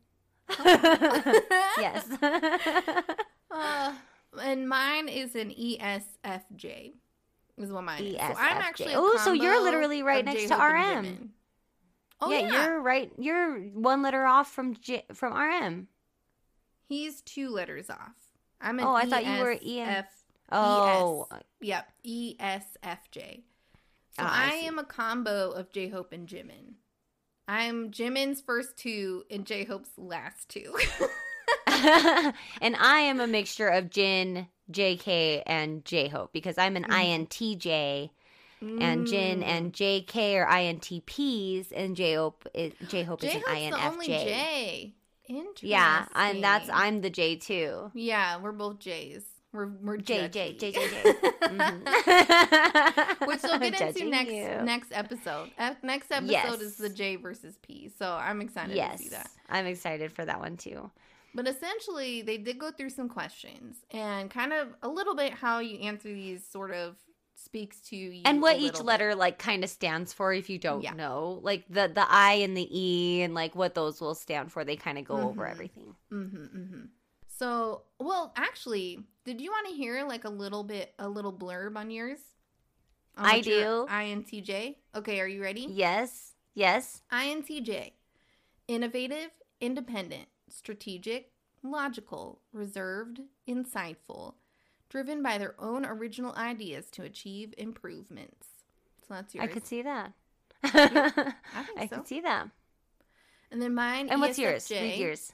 [1.78, 2.08] yes.
[3.50, 3.94] Uh,
[4.44, 6.92] and mine is an ESFJ.
[7.58, 8.18] Is what mine is.
[8.18, 8.60] So I'm ESFJ.
[8.60, 8.94] actually.
[8.94, 11.30] a Ooh, so you're literally right next to J-Hope and RM.
[12.20, 13.12] Oh yeah, yeah, you're right.
[13.18, 15.88] You're one letter off from J- from RM.
[16.88, 18.16] He's two letters off.
[18.62, 19.60] I'm an Oh, I thought you were EM.
[19.60, 20.06] ESF
[20.52, 21.42] Oh, ES.
[21.62, 23.44] Yep, E ESFJ.
[24.14, 26.74] So Ah, I I, am a combo of J Hope and Jimin.
[27.48, 30.76] I'm Jimin's first two and J Hope's last two.
[31.68, 37.28] and I am a mixture of Jin, JK, and J Hope because I'm an Mhm.
[37.28, 38.10] INTJ,
[38.62, 39.44] and Jin Mm.
[39.46, 43.48] and JK are INTPs, and J Hope is J Hope is an Hope's
[43.82, 44.24] the only INFJ.
[44.26, 44.94] J.
[45.30, 45.70] Interesting.
[45.70, 47.92] Yeah, and that's I'm the J too.
[47.94, 49.24] Yeah, we're both J's.
[49.54, 50.54] We're we're J J.
[50.54, 51.14] J J J.
[51.42, 51.88] Mhm.
[53.28, 54.48] Which we'll get into next you.
[54.64, 55.52] next episode.
[55.84, 56.60] Next episode Yes.
[56.62, 57.90] is the J versus P.
[57.98, 59.30] So I'm excited Yes, to see that.
[59.50, 60.90] I'm excited for that one too.
[61.34, 65.60] But essentially, they did go through some questions and kind of a little bit how
[65.60, 66.96] you answer these sort of
[67.40, 68.22] speaks to you.
[68.26, 68.86] and what each little bit.
[68.88, 70.94] letter like kind of stands for if you don't Yeah.
[70.94, 74.66] know like the the i and the e and like what those will stand for
[74.66, 75.52] they kind of go over Mhm.
[75.52, 76.86] everything Mm-hmm, mm-hmm.
[77.30, 81.78] So, well, actually, did you want to hear like a little bit, a little blurb
[81.78, 82.18] on yours?
[83.16, 83.86] On I do.
[83.88, 84.76] INTJ.
[84.96, 85.68] Okay, are you ready?
[85.70, 87.92] yes yes INTJ.
[88.68, 89.30] Innovative,
[89.62, 91.32] independent, strategic,
[91.62, 94.34] logical, reserved, insightful,
[94.90, 98.48] driven by their own original ideas to achieve improvements.
[99.08, 99.48] So that's yours.
[99.50, 100.14] I could see that.
[100.64, 101.36] I think
[101.78, 101.96] I so.
[101.98, 102.50] could see that.
[103.52, 104.10] And then mine.
[104.10, 104.68] And what's yours?
[104.68, 105.34] ESFJ, Read yours.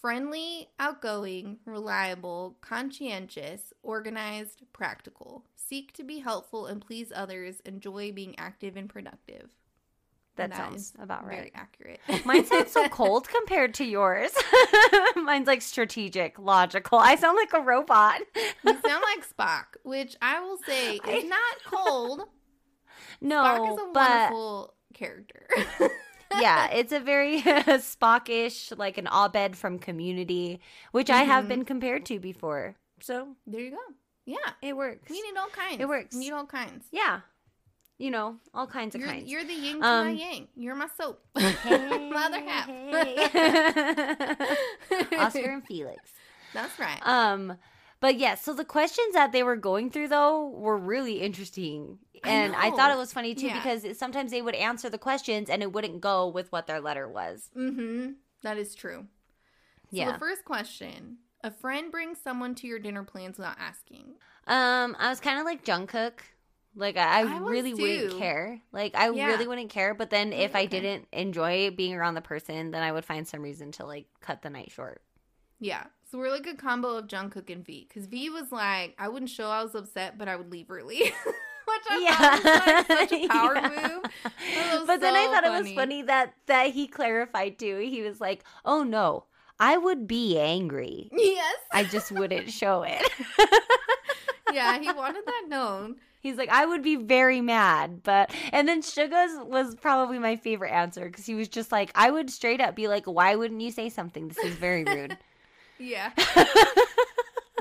[0.00, 5.44] Friendly, outgoing, reliable, conscientious, organized, practical.
[5.54, 7.60] Seek to be helpful and please others.
[7.64, 9.50] Enjoy being active and productive.
[10.36, 11.52] That And sounds about Very right.
[11.54, 12.00] accurate.
[12.24, 14.30] Mine sounds so cold compared to yours.
[15.16, 16.98] Mine's like strategic, logical.
[16.98, 18.20] I sound like a robot.
[18.34, 18.82] you sound
[19.16, 22.22] like Spock, which I will say is not cold.
[23.20, 25.46] No, Spock is a but wonderful character.
[26.40, 30.60] yeah, it's a very Spockish, like an Abed from Community,
[30.92, 31.48] which I have Mhm.
[31.48, 32.76] been compared to before.
[33.00, 33.76] So there you go.
[34.24, 34.36] Yeah.
[34.62, 35.10] it works.
[35.10, 35.80] We need all kinds.
[35.80, 36.14] It works.
[36.14, 36.86] We need all kinds.
[36.90, 37.20] yeah,
[37.98, 39.30] you know, all kinds of You're, kinds.
[39.30, 40.48] you're the yin to Um, my yang.
[40.56, 41.22] You're my soap.
[41.38, 42.66] Hey, my other half.
[42.66, 43.16] hey.
[45.18, 46.12] Oscar and Felix.
[46.54, 47.00] That's right.
[47.06, 47.56] Um,
[48.00, 51.98] but yeah, so the questions that they were going through though were really interesting.
[52.24, 53.54] And I, thought it was funny too Yeah.
[53.62, 57.08] because sometimes they would answer the questions and it wouldn't go with what their letter
[57.08, 57.48] was.
[57.56, 58.12] mm-hmm.
[58.42, 59.06] That is true.
[59.90, 60.12] So Yeah.
[60.12, 61.18] the first question.
[61.44, 64.14] A friend brings someone to your dinner plans without asking.
[64.46, 66.12] Um, I was kind of like Jungkook.
[66.74, 68.60] Like I, I, really wouldn't care.
[68.72, 69.26] Like I Yeah.
[69.26, 69.92] really wouldn't care.
[69.94, 73.42] But then if I didn't enjoy being around the person, then I would find some
[73.42, 75.02] reason to like cut the night short.
[75.60, 75.84] Yeah.
[76.10, 77.86] So we're like a combo of Jungkook and V.
[77.88, 80.96] Because V was like, I wouldn't show I was upset, but I would leave early.
[81.64, 83.68] Which I thought was like such a power Yeah.
[83.68, 84.02] move.
[84.24, 85.74] Was But then I so thought it was funny.
[85.76, 87.78] funny that that he clarified too.
[87.78, 89.24] He was like, "Oh no,
[89.60, 91.08] I would be angry.
[91.12, 91.56] Yes.
[91.72, 93.08] I just wouldn't show it."
[94.52, 95.96] yeah, he wanted that known.
[96.22, 100.70] He's like, "I would be very mad," but and then Suga's was probably my favorite
[100.70, 103.70] answer because he was just like, "I would straight up be like, why wouldn't you
[103.70, 104.28] say something?
[104.28, 105.18] This is very rude."
[105.78, 106.12] Yeah.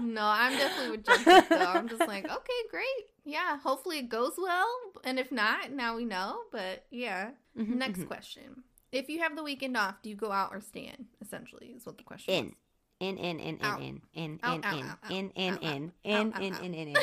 [0.04, 1.58] No, I'm definitely with Jungkook though.
[1.60, 2.86] I'm just like, okay, great.
[3.24, 4.68] Yeah, hopefully it goes well.
[5.04, 6.40] And if not, now we know.
[6.52, 7.32] But yeah.
[7.56, 8.08] Mhm, Next mhm.
[8.08, 8.64] question.
[8.92, 11.06] If you have the weekend off, do you go out or stay in?
[11.22, 12.46] Essentially, is what the question In.
[12.48, 12.54] is.
[13.02, 14.62] In in in in in in in
[15.10, 16.98] in in in in in in in in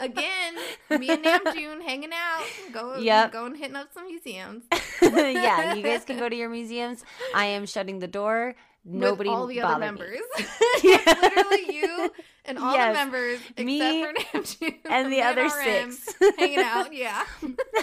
[0.00, 0.54] Again,
[1.00, 3.32] me and Namjoon hanging out, going, Yep.
[3.32, 4.62] going hitting up some museums.
[5.02, 7.02] yeah, you guys can go to your museums.
[7.34, 8.54] I am shutting the door.
[8.88, 10.20] Nobody all the other members.
[10.84, 12.12] Literally you
[12.44, 12.92] and all Yes.
[12.92, 14.04] the members except Me
[14.88, 16.14] and the other RM six.
[16.38, 16.94] hanging out.
[16.94, 17.24] Yeah,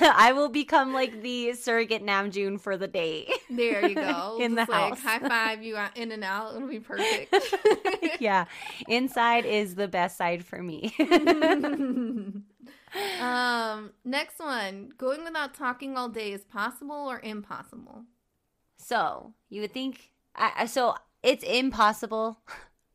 [0.01, 3.30] I will become like the surrogate Namjoon for the day.
[3.49, 4.38] there you go.
[4.39, 5.01] In the like, house.
[5.01, 6.56] high five you in and out.
[6.56, 7.36] It'll be perfect.
[8.22, 8.45] yeah,
[8.88, 10.95] inside is the best side for me.
[13.20, 14.93] um, next one.
[14.97, 18.04] Going without talking all day is possible or impossible?
[18.78, 22.40] so you would think, I, I- so it's impossible,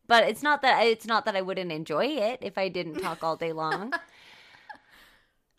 [0.07, 3.22] but it's not that it's not that I wouldn't enjoy it if I didn't talk
[3.24, 3.93] all day long.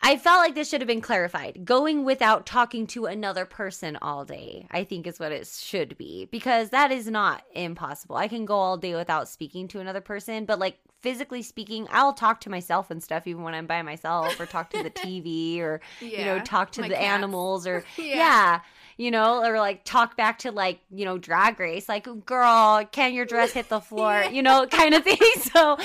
[0.02, 1.62] I felt like this should have been clarified.
[1.66, 6.24] Going without talking to another person all day, I think is what it should be
[6.24, 8.16] because that is not impossible.
[8.16, 12.14] I can go all day without speaking to another person, but like physically speaking, I'll
[12.14, 15.60] talk to myself and stuff even when I'm by myself or talk to the TV
[15.60, 17.00] or you know talk to the cats.
[17.02, 18.04] animals or Yeah.
[18.06, 18.60] yeah.
[19.00, 23.14] You know or like talk back to like you know drag race like girl can
[23.14, 25.16] your dress hit the floor you know kind of thing
[25.52, 25.78] so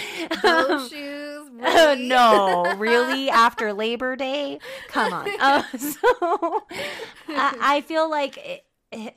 [0.43, 1.49] um, shoes.
[1.53, 2.07] Really?
[2.09, 3.29] no, really?
[3.29, 4.59] After Labor Day?
[4.89, 5.29] Come on.
[5.39, 6.63] Uh, so
[7.29, 9.15] I, I feel like it, it-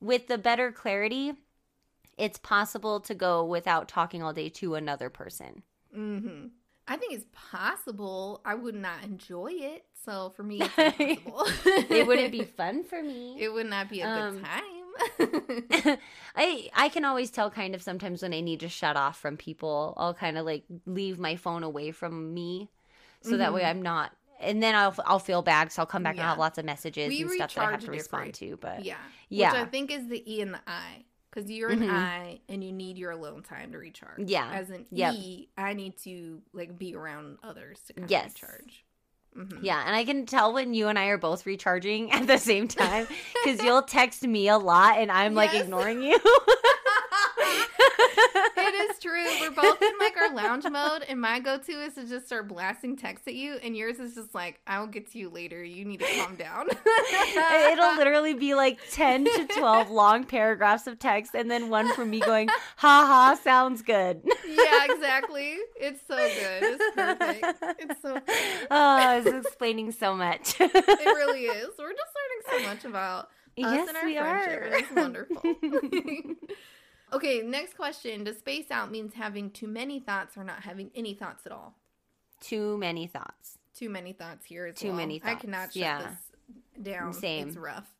[0.00, 1.34] with the better clarity,
[2.16, 5.62] it's possible to go without talking all day to another person.
[5.94, 6.46] hmm
[6.92, 8.42] I think it's possible.
[8.44, 9.84] I would not enjoy it.
[10.04, 10.72] So for me, it's.
[11.90, 13.36] It wouldn't be fun for me.
[13.40, 15.98] It would not be a Um, good time.
[16.36, 19.36] I I can always tell kind of sometimes when I need to shut off from
[19.36, 19.94] people.
[19.96, 22.68] I'll kind of like leave my phone away from me,
[23.22, 23.70] so that way Mhm.
[23.70, 24.12] I'm not.
[24.40, 26.28] And then I'll I'll feel bad so I'll come back and Yeah.
[26.30, 28.56] have lots of messages We and stuff that I have to respond to.
[28.60, 28.96] But yeah.
[29.30, 29.52] yeah.
[29.52, 31.04] Which I think is the E and the I.
[31.32, 31.90] Because you're an Mhm.
[31.90, 34.28] I and you need your alone time to recharge.
[34.28, 34.50] Yeah.
[34.52, 35.14] As an Yep.
[35.14, 38.34] E, I need to like be around others to kind Yes.
[38.34, 38.84] of recharge.
[39.34, 39.60] Mhm.
[39.62, 42.68] Yeah, and I can tell when you and I are both recharging at the same
[42.68, 43.06] time
[43.44, 45.62] because you'll text me a lot and I'm like Yes.
[45.64, 46.18] ignoring you.
[48.16, 49.24] it is true.
[49.40, 52.48] We're both in like our lounge mode, and my go to is to just start
[52.48, 55.62] blasting text at you, and yours is just like, I'll get to you later.
[55.62, 56.68] You need to calm down.
[57.72, 62.10] It'll literally be like 10 to 12 long paragraphs of text and then one from
[62.10, 64.22] me going, ha ha, sounds good.
[64.48, 65.56] yeah, exactly.
[65.76, 66.62] It's so good.
[66.62, 67.64] It's perfect.
[67.80, 68.20] It's so
[68.70, 70.54] Oh, it's explaining so much.
[70.60, 70.74] it
[71.04, 71.68] really is.
[71.78, 74.60] We're just learning so much about us Yes, and our we friendship.
[74.60, 74.76] are.
[74.76, 75.42] It's wonderful.
[77.12, 78.24] okay, next question.
[78.24, 81.74] Does space out means having too many thoughts or not having any thoughts at all?
[82.40, 83.58] Too many thoughts.
[83.74, 84.66] too many thoughts here.
[84.66, 84.96] As Too well.
[84.96, 85.36] many thoughts.
[85.36, 86.02] I cannot shut yeah.
[86.02, 87.12] this down.
[87.12, 87.48] Same.
[87.48, 87.94] It's rough.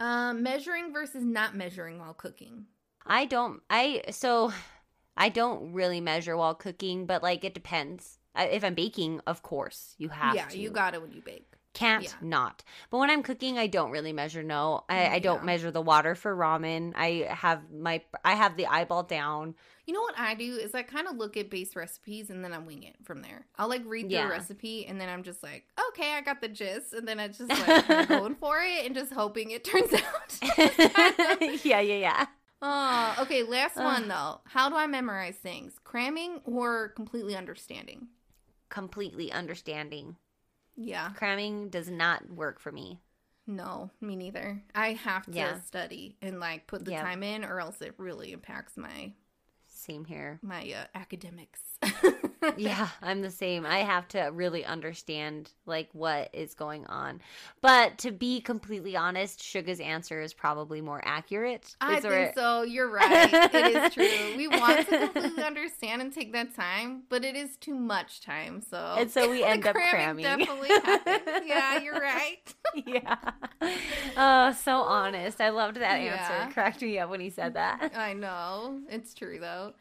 [0.00, 2.66] Um, measuring versus not measuring while cooking.
[3.06, 3.60] I don't.
[3.70, 4.52] I so
[5.16, 8.18] I don't really measure while cooking, but like it depends.
[8.34, 10.58] I, if I'm baking, of course you have to yeah, to.
[10.58, 11.53] you got it when you bake.
[11.74, 12.10] Can't yeah.
[12.22, 12.62] not.
[12.90, 14.42] But when I'm cooking, I don't really measure.
[14.42, 15.44] No, I, I don't Yeah.
[15.46, 16.92] measure the water for ramen.
[16.96, 19.54] I have my I have the eyeball down.
[19.86, 22.52] You know what I do is I kind of look at base recipes and then
[22.54, 23.46] I wing it from there.
[23.58, 24.28] I'll like read through Yeah.
[24.28, 27.28] a recipe and then I'm just like, okay, I got the gist, and then I
[27.28, 30.38] just like going for it and just hoping it turns out.
[31.64, 32.26] yeah, yeah, yeah.
[32.62, 33.42] oh, okay.
[33.42, 34.40] Last one though.
[34.46, 35.74] How do I memorize things?
[35.82, 38.06] Cramming or completely understanding?
[38.70, 40.16] Completely understanding.
[40.76, 41.10] Yeah.
[41.14, 43.00] Cramming does not work for me.
[43.46, 44.62] No, me neither.
[44.74, 45.60] I have to Yeah.
[45.60, 47.02] study and like put the Yeah.
[47.02, 49.12] time in, or else it really impacts my
[49.66, 50.38] Same here.
[50.42, 51.60] my uh, academics.
[52.56, 53.64] Yeah, I'm the same.
[53.66, 57.20] I have to really understand like what is going on.
[57.60, 61.74] But to be completely honest, Suga's answer is probably more accurate.
[61.80, 62.62] I think so.
[62.62, 63.32] You're right.
[63.32, 64.34] It is true.
[64.36, 68.60] We want to completely understand and take that time, but it is too much time.
[68.60, 70.24] So And so we end up cramming.
[70.24, 71.22] Definitely happens.
[71.46, 72.54] Yeah, you're right.
[72.86, 73.16] yeah.
[74.16, 75.40] Oh, so honest.
[75.40, 76.14] I loved that Yeah.
[76.42, 76.52] answer.
[76.52, 77.92] Cracked me up when he said that.
[77.96, 79.74] I know it's true though.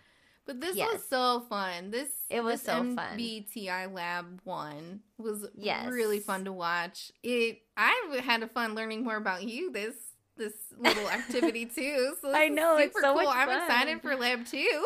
[0.45, 0.93] But this yes.
[0.93, 1.91] was so fun.
[1.91, 3.17] This it was this so MBTI fun.
[3.17, 5.87] BTI Lab One was yes.
[5.89, 7.11] really fun to watch.
[7.23, 9.95] It I had a fun learning more about you this
[10.35, 12.15] this little activity too.
[12.21, 13.27] So I know it's so cool.
[13.27, 14.85] I'm excited for Lab Two.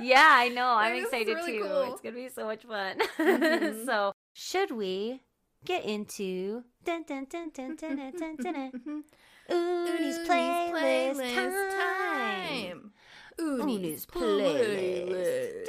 [0.00, 0.66] yeah, I know.
[0.66, 1.64] I'm excited really too.
[1.64, 1.92] Cool.
[1.92, 2.98] It's gonna be so much fun.
[3.18, 3.86] Mm-hmm.
[3.86, 5.22] so should we
[5.64, 6.64] get into
[9.48, 12.80] Uni's playlist, playlist time.
[12.80, 12.92] time.
[13.38, 15.64] Udi's playlist.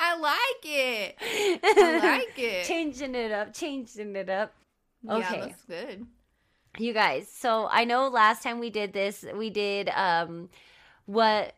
[0.00, 1.16] I like it.
[1.20, 2.64] I like it.
[2.66, 4.52] Changing it up, changing it up.
[5.02, 5.40] Yeah, Okay.
[5.40, 6.06] that's good.
[6.78, 10.48] You guys, so I know last time we did this, we did um
[11.06, 11.54] what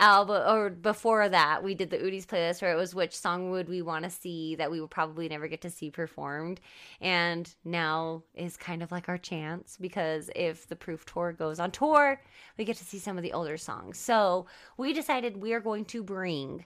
[0.00, 3.68] album or before that we did the Udi's playlist where it was which song would
[3.68, 6.60] we want to see that we would probably never get to see performed
[7.00, 11.70] and now is kind of like our chance because if the proof tour goes on
[11.72, 12.20] tour
[12.56, 14.46] we get to see some of the older songs so
[14.76, 16.64] we decided we are going to bring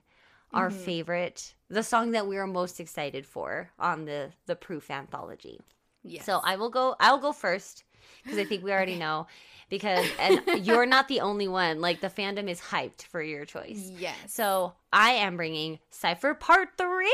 [0.53, 0.75] our Mhm.
[0.85, 5.59] favorite the song that we are most excited for on the the proof anthology
[6.05, 6.27] Yes.
[6.27, 6.97] so I will go.
[6.99, 7.85] I'll go first
[8.22, 9.26] because I think we already know.
[9.70, 11.80] Because and you're not the only one.
[11.80, 13.90] Like the fandom is hyped for your choice.
[13.98, 14.14] Yes.
[14.28, 17.10] So I am bringing Cipher Part Three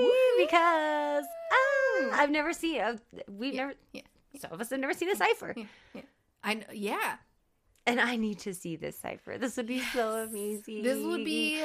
[0.00, 0.10] Woo!
[0.38, 2.80] because ah, I've never seen.
[2.80, 2.96] Uh,
[3.30, 3.74] we've Yeah, never.
[3.92, 4.02] yeah,
[4.40, 6.02] Some of us have never seen a cipher, yeah, yeah.
[6.42, 7.16] I yeah.
[7.86, 9.38] and I need to see this cipher.
[9.38, 10.82] This would be so amazing.
[10.82, 11.62] This would be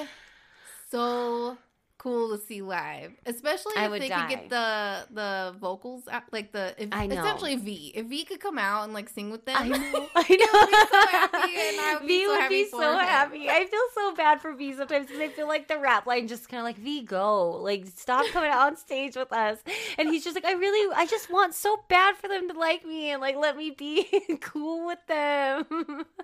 [0.91, 1.57] so
[1.99, 6.51] cool to see live, especially I if they could get the the vocals out, like
[6.51, 7.21] the if, I know.
[7.21, 7.91] essentially V.
[7.93, 10.07] If V could come out and like sing with them, I know.
[10.15, 11.80] I know.
[11.80, 13.49] happy, would be V so would happy be so happy.
[13.49, 16.49] I feel so bad for V sometimes because I feel like the rap line just
[16.49, 19.59] kind of like V go, like stop coming out on stage with us,
[19.97, 22.85] and he's just like, I really, I just want so bad for them to like
[22.85, 24.07] me and like let me be
[24.41, 25.65] cool with them.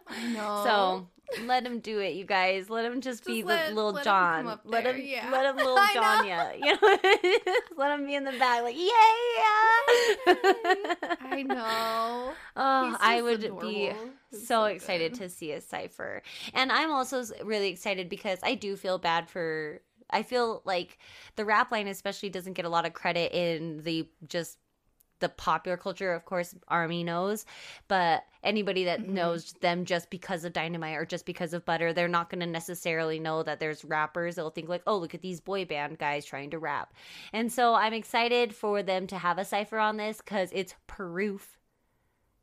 [0.07, 0.61] I know.
[0.63, 1.07] So
[1.45, 2.69] let him do it, you guys.
[2.69, 4.47] Let him just, Just be let- the little let John.
[4.47, 5.29] up let him, yeah.
[5.31, 6.27] let him little I John, know.
[6.27, 6.53] yeah.
[6.53, 8.85] You know, let him be in the back, like yeah.
[11.21, 12.33] I know.
[12.55, 13.69] Oh, I would adorable.
[13.69, 13.91] be
[14.31, 16.21] He's so, excited to see a cipher.
[16.53, 20.99] And I'm also really excited because I do feel bad for I feel like
[21.35, 24.57] the rap line especially doesn't get a lot of credit in the just
[25.19, 27.45] the popular culture, of course, Army knows,
[27.87, 29.09] but anybody that Mhm.
[29.09, 32.45] knows them just because of Dynamite or just because of Butter, they're not going to
[32.45, 34.35] necessarily know that there's rappers.
[34.35, 36.93] They'll think like, "Oh, look at these boy band guys trying to rap."
[37.31, 41.57] And so I'm excited for them to have a cipher on this cuz it's proof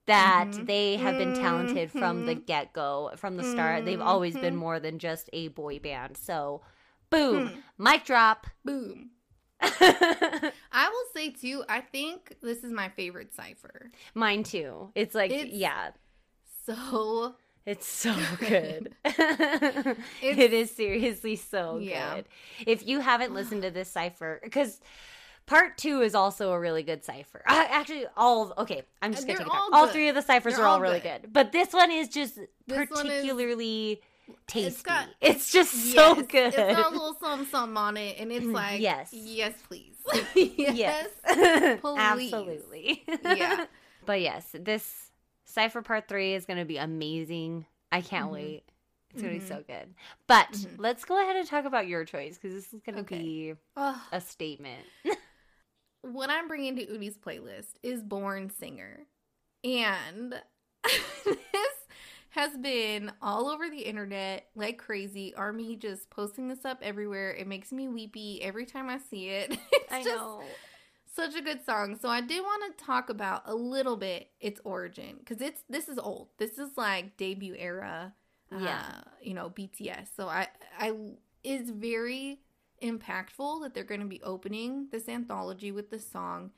[0.06, 0.66] that Mhm.
[0.66, 2.46] they have been talented from the Mhm.
[2.46, 3.84] get-go, from the start.
[3.84, 4.58] They've always been Mhm.
[4.58, 6.16] more than just a boy band.
[6.16, 6.62] So,
[7.10, 7.56] boom, Hmm.
[7.78, 8.46] mic drop.
[8.64, 9.10] Boom.
[10.72, 13.90] I will say too, I think this is my favorite cipher.
[14.14, 14.90] Mine too.
[14.94, 15.90] It's like, It's- yeah,
[16.66, 17.34] So
[17.64, 18.94] it's so good.
[19.04, 22.16] it is seriously so Yeah.
[22.16, 22.24] good.
[22.66, 24.80] If you haven't listened to this cipher, because
[25.46, 27.42] part two is also a really good cipher.
[27.46, 28.82] Uh, actually, all okay.
[29.00, 30.80] I'm just gonna take it all All three of the ciphers They're are all all
[30.80, 31.22] really good.
[31.22, 32.36] good, but this one is just
[32.66, 34.00] This particularly
[34.46, 34.68] tasty.
[34.68, 35.08] It's, got-
[35.50, 36.54] just so good.
[36.54, 39.10] It's got a little something, something on it, and it's like, Yes.
[39.12, 39.96] yes, please,
[40.34, 41.80] yes, please.
[41.84, 43.04] absolutely.
[43.24, 43.66] Yeah.
[44.06, 45.10] but yes, this
[45.44, 47.66] cipher part three is gonna be amazing.
[47.90, 48.32] I can't Mhm.
[48.32, 48.62] wait.
[49.10, 49.40] It's gonna Mhm.
[49.40, 49.94] be so good.
[50.26, 50.76] But Mhm.
[50.78, 53.18] let's go ahead and talk about your choice because this is gonna Okay.
[53.18, 53.54] be
[54.12, 54.86] a statement.
[56.00, 59.06] what I'm bringing to Udi's playlist is Born Singer.
[59.64, 60.34] And
[61.24, 61.74] this
[62.34, 65.34] has been all over the internet like crazy.
[65.34, 67.30] Army just posting this up everywhere.
[67.32, 69.56] It makes me weepy every time I see it.
[69.94, 70.24] It's just
[71.14, 71.98] such a good song.
[72.00, 75.88] So I did want to talk about a little bit its origin because it's this
[75.88, 76.28] is old.
[76.38, 78.14] This is like debut era,
[78.50, 79.02] uh, Yeah.
[79.20, 80.08] you know, BTS.
[80.16, 80.48] So I
[80.78, 80.94] I
[81.44, 82.40] is very
[82.82, 86.52] impactful that they're going to be opening this anthology with this song,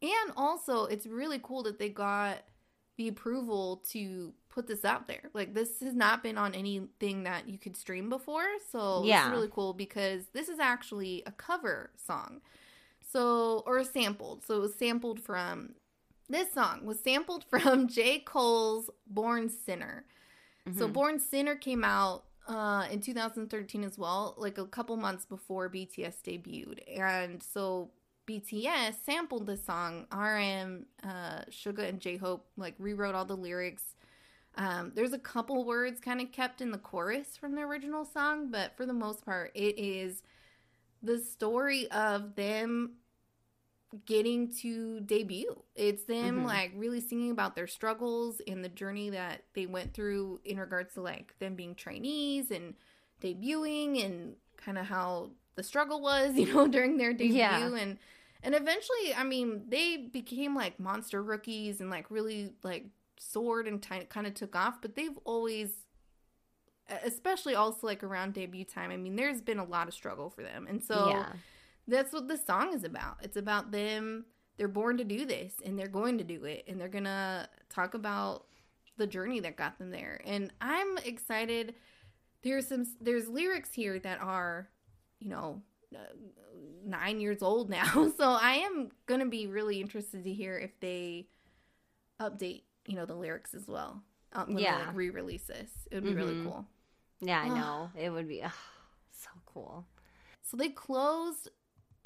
[0.00, 2.38] and also it's really cool that they got
[2.96, 5.30] the approval to put this out there.
[5.34, 9.26] Like this has not been on anything that you could stream before, so Yeah.
[9.26, 12.40] it's really cool because this is actually a cover song.
[13.00, 14.44] So, or sampled.
[14.44, 15.74] So it was sampled from
[16.30, 18.18] this song was sampled from J.
[18.18, 20.04] Cole's Born Sinner.
[20.76, 20.92] So Mhm.
[20.92, 26.22] Born Sinner came out uh, in 2013 as well, like a couple months before BTS
[26.22, 26.78] debuted.
[26.98, 27.90] And so
[28.26, 30.06] BTS sampled this song.
[30.12, 33.94] RM, uh, Suga, and J Hope like rewrote all the lyrics.
[34.58, 38.50] Um, there's a couple words kind of kept in the chorus from the original song,
[38.50, 40.22] but for the most part, it is
[41.02, 42.92] the story of them
[44.04, 45.62] getting to debut.
[45.74, 46.44] It's them Mhm.
[46.44, 50.94] like really singing about their struggles and the journey that they went through in regards
[50.94, 52.74] to like them being trainees and
[53.22, 57.70] debuting and kind of how the struggle was, you know, during their debut Yeah.
[57.74, 57.98] and
[58.42, 62.86] and eventually, I mean, they became like monster rookies and like really like
[63.18, 65.70] soared and t- kind of took off, but they've always
[67.04, 68.90] especially also like around debut time.
[68.90, 70.66] I mean, there's been a lot of struggle for them.
[70.68, 71.32] And so yeah.
[71.86, 73.18] that's what this song is about.
[73.22, 74.24] It's about them.
[74.56, 76.64] They're born to do this and they're going to do it.
[76.66, 78.46] And they're going to talk about
[78.96, 80.20] the journey that got them there.
[80.24, 81.74] And I'm excited.
[82.42, 84.68] There's some, there's lyrics here that are,
[85.20, 85.62] you know,
[85.94, 85.98] uh,
[86.84, 88.12] nine years old now.
[88.16, 91.28] So I am going to be really interested to hear if they
[92.20, 94.02] update, you know, the lyrics as well.
[94.32, 94.78] Uh, when Yeah.
[94.78, 95.70] they like re-release this.
[95.90, 96.44] It would be really Mhm.
[96.44, 96.66] cool.
[97.20, 97.90] Yeah, I know.
[97.96, 98.42] It would be
[99.10, 99.86] so cool.
[100.42, 101.48] So they closed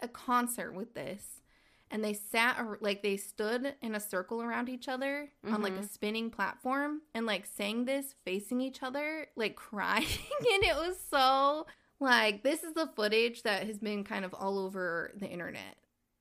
[0.01, 1.43] a concert with this
[1.91, 5.75] and they sat ar- like they stood in a circle around each other on like
[5.75, 5.89] a Mhm.
[5.89, 10.07] spinning platform and like sang this facing each other, like crying.
[10.07, 11.67] and it was so
[12.01, 15.77] like this is the footage that has been kind of all over the internet.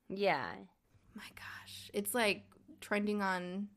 [0.09, 0.53] Yeah.
[1.15, 1.89] My gosh.
[1.93, 2.45] It's like
[2.81, 3.69] trending on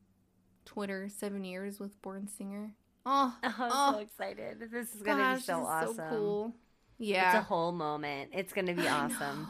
[0.65, 2.73] Twitter seven years with Born Singer.
[3.05, 3.91] Oh, oh I'm Oh.
[3.93, 4.59] so excited.
[4.71, 6.53] This is going to be so this is awesome.
[6.97, 8.31] Yeah, It's a whole moment.
[8.33, 9.47] It's going to be I awesome.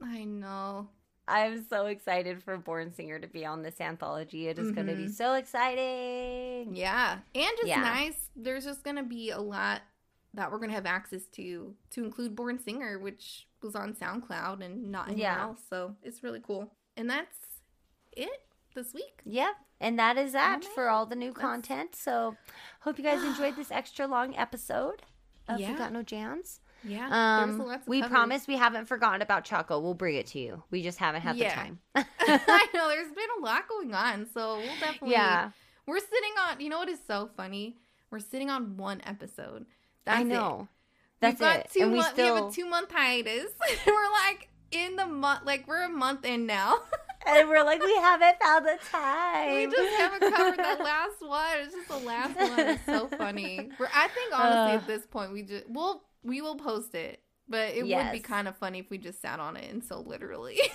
[0.00, 0.06] know.
[0.06, 0.88] I know.
[1.26, 4.48] I'm so excited for Born Singer to be on this anthology.
[4.48, 5.12] It is going to be mm-hmm.
[5.12, 6.76] so exciting.
[6.76, 7.18] Yeah.
[7.34, 7.80] And just Yeah.
[7.80, 8.28] nice.
[8.36, 9.82] There's just going to be a lot
[10.34, 14.62] that we're going to have access to to include Born Singer, which was on SoundCloud
[14.62, 15.42] and not anywhere Yeah.
[15.42, 15.60] else.
[15.68, 16.70] So it's really cool.
[16.96, 17.38] And that's
[18.12, 18.42] it
[18.74, 19.20] this week.
[19.24, 19.54] Yep.
[19.80, 21.94] And that is that for all the new content.
[21.94, 22.36] So,
[22.80, 25.02] hope you guys enjoyed this extra long episode
[25.48, 25.72] of Yeah.
[25.72, 26.60] We Got No Jams.
[26.86, 27.08] Yeah.
[27.10, 28.10] Um, we cover.
[28.14, 29.80] promise we haven't forgotten about Choco.
[29.80, 30.62] We'll bring it to you.
[30.70, 31.48] We just haven't had Yeah.
[31.50, 31.78] the time.
[32.20, 34.26] I know there's been a lot going on.
[34.32, 35.12] So we'll definitely.
[35.12, 35.50] yeah.
[35.86, 37.76] We're sitting on, you know what is so funny?
[38.10, 39.66] We're sitting on one episode.
[40.04, 40.26] That's I it.
[40.26, 40.68] know.
[41.20, 41.70] That's We've got it.
[41.72, 43.50] Two and we still we have a two month hiatus.
[43.86, 46.78] we're like in the month, like we're a month in now.
[47.26, 49.54] And we're like we haven't found the time.
[49.54, 51.58] we just haven't covered that last one.
[51.60, 52.58] It's just the last one.
[52.60, 53.70] It's so funny.
[53.78, 54.76] We're, I think honestly Uh.
[54.80, 58.48] at this point we just we'll we will post it, but it would be kind
[58.48, 60.58] of funny if we just sat on it and so literally.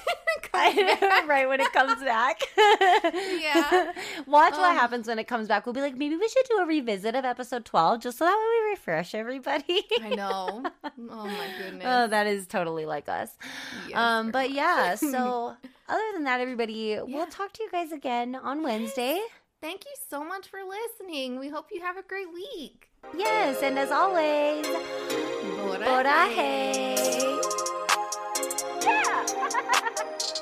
[0.54, 2.42] Right when it comes back.
[2.58, 3.94] Yeah.
[4.28, 5.66] Watch what Um, happens when it comes back.
[5.66, 8.36] We'll be like, maybe we should do a revisit of episode 12 just so that
[8.36, 9.86] way we refresh everybody.
[10.02, 10.64] I know.
[10.84, 11.86] Oh my goodness.
[11.88, 13.30] Oh, that is totally like us.
[13.88, 15.56] Yes, um, but yeah, so
[15.88, 17.02] other than that, everybody, Yeah.
[17.04, 19.22] we'll talk to you guys again on Wednesday.
[19.62, 21.38] Thank you so much for listening.
[21.38, 22.90] We hope you have a great week.
[23.18, 24.66] Yes, and as always,
[25.58, 26.96] Bora Bora hey.
[26.96, 27.42] hey.
[28.82, 29.26] Yeah.